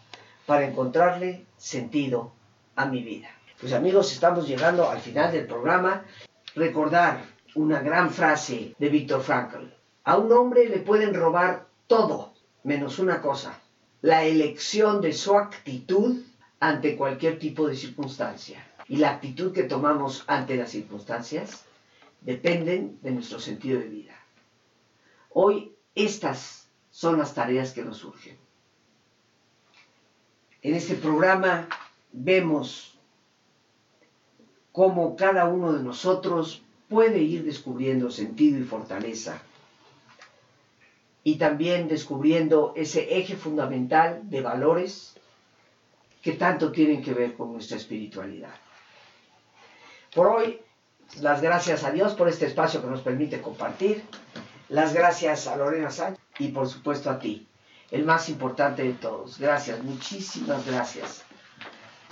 para 0.46 0.68
encontrarle 0.68 1.48
sentido 1.58 2.34
a 2.76 2.86
mi 2.86 3.04
vida. 3.04 3.30
Pues 3.60 3.74
amigos, 3.74 4.12
estamos 4.12 4.48
llegando 4.48 4.90
al 4.90 5.00
final 5.00 5.32
del 5.32 5.48
programa. 5.48 6.06
Recordar 6.56 7.24
una 7.56 7.80
gran 7.80 8.12
frase 8.12 8.76
de 8.78 8.90
Víctor 8.90 9.22
Frankl. 9.22 9.66
A 10.04 10.18
un 10.18 10.32
hombre 10.32 10.68
le 10.68 10.80
pueden 10.80 11.14
robar 11.14 11.68
todo, 11.88 12.34
menos 12.64 13.00
una 13.00 13.22
cosa, 13.22 13.60
la 14.02 14.24
elección 14.26 15.02
de 15.02 15.14
su 15.14 15.38
actitud 15.38 16.24
ante 16.60 16.98
cualquier 16.98 17.40
tipo 17.40 17.68
de 17.68 17.76
circunstancia. 17.76 18.66
Y 18.88 18.98
la 18.98 19.12
actitud 19.12 19.54
que 19.54 19.64
tomamos 19.64 20.26
ante 20.28 20.58
las 20.58 20.72
circunstancias 20.72 21.66
dependen 22.22 23.00
de 23.02 23.12
nuestro 23.12 23.40
sentido 23.40 23.80
de 23.80 23.88
vida. 23.88 24.14
Hoy 25.30 25.74
estas 25.96 26.68
son 26.92 27.18
las 27.18 27.34
tareas 27.34 27.72
que 27.72 27.84
nos 27.84 27.98
surgen. 27.98 28.38
En 30.62 30.76
este 30.76 30.96
programa 30.96 31.68
vemos 32.14 32.98
cómo 34.72 35.16
cada 35.16 35.46
uno 35.46 35.74
de 35.74 35.84
nosotros 35.84 36.62
puede 36.88 37.20
ir 37.20 37.44
descubriendo 37.44 38.12
sentido 38.12 38.60
y 38.60 38.64
fortaleza 38.64 39.42
y 41.24 41.36
también 41.38 41.88
descubriendo 41.88 42.74
ese 42.76 43.18
eje 43.18 43.36
fundamental 43.36 44.30
de 44.30 44.42
valores 44.42 45.16
que 46.22 46.34
tanto 46.34 46.72
tienen 46.72 47.02
que 47.02 47.14
ver 47.14 47.34
con 47.34 47.52
nuestra 47.52 47.78
espiritualidad. 47.78 48.56
Por 50.14 50.28
hoy, 50.28 50.60
las 51.22 51.42
gracias 51.42 51.84
a 51.84 51.92
Dios 51.92 52.14
por 52.14 52.30
este 52.30 52.46
espacio 52.46 52.82
que 52.82 52.88
nos 52.88 53.02
permite 53.02 53.42
compartir, 53.42 54.04
las 54.70 54.94
gracias 54.94 55.48
a 55.48 55.56
Lorena 55.56 55.92
Sánchez 55.92 56.24
y 56.40 56.50
por 56.50 56.68
supuesto 56.68 57.10
a 57.10 57.20
ti, 57.20 57.48
el 57.92 58.06
más 58.06 58.30
importante 58.30 58.84
de 58.84 58.94
todos. 58.94 59.40
Gracias, 59.40 59.84
muchísimas 59.84 60.66
gracias 60.66 61.26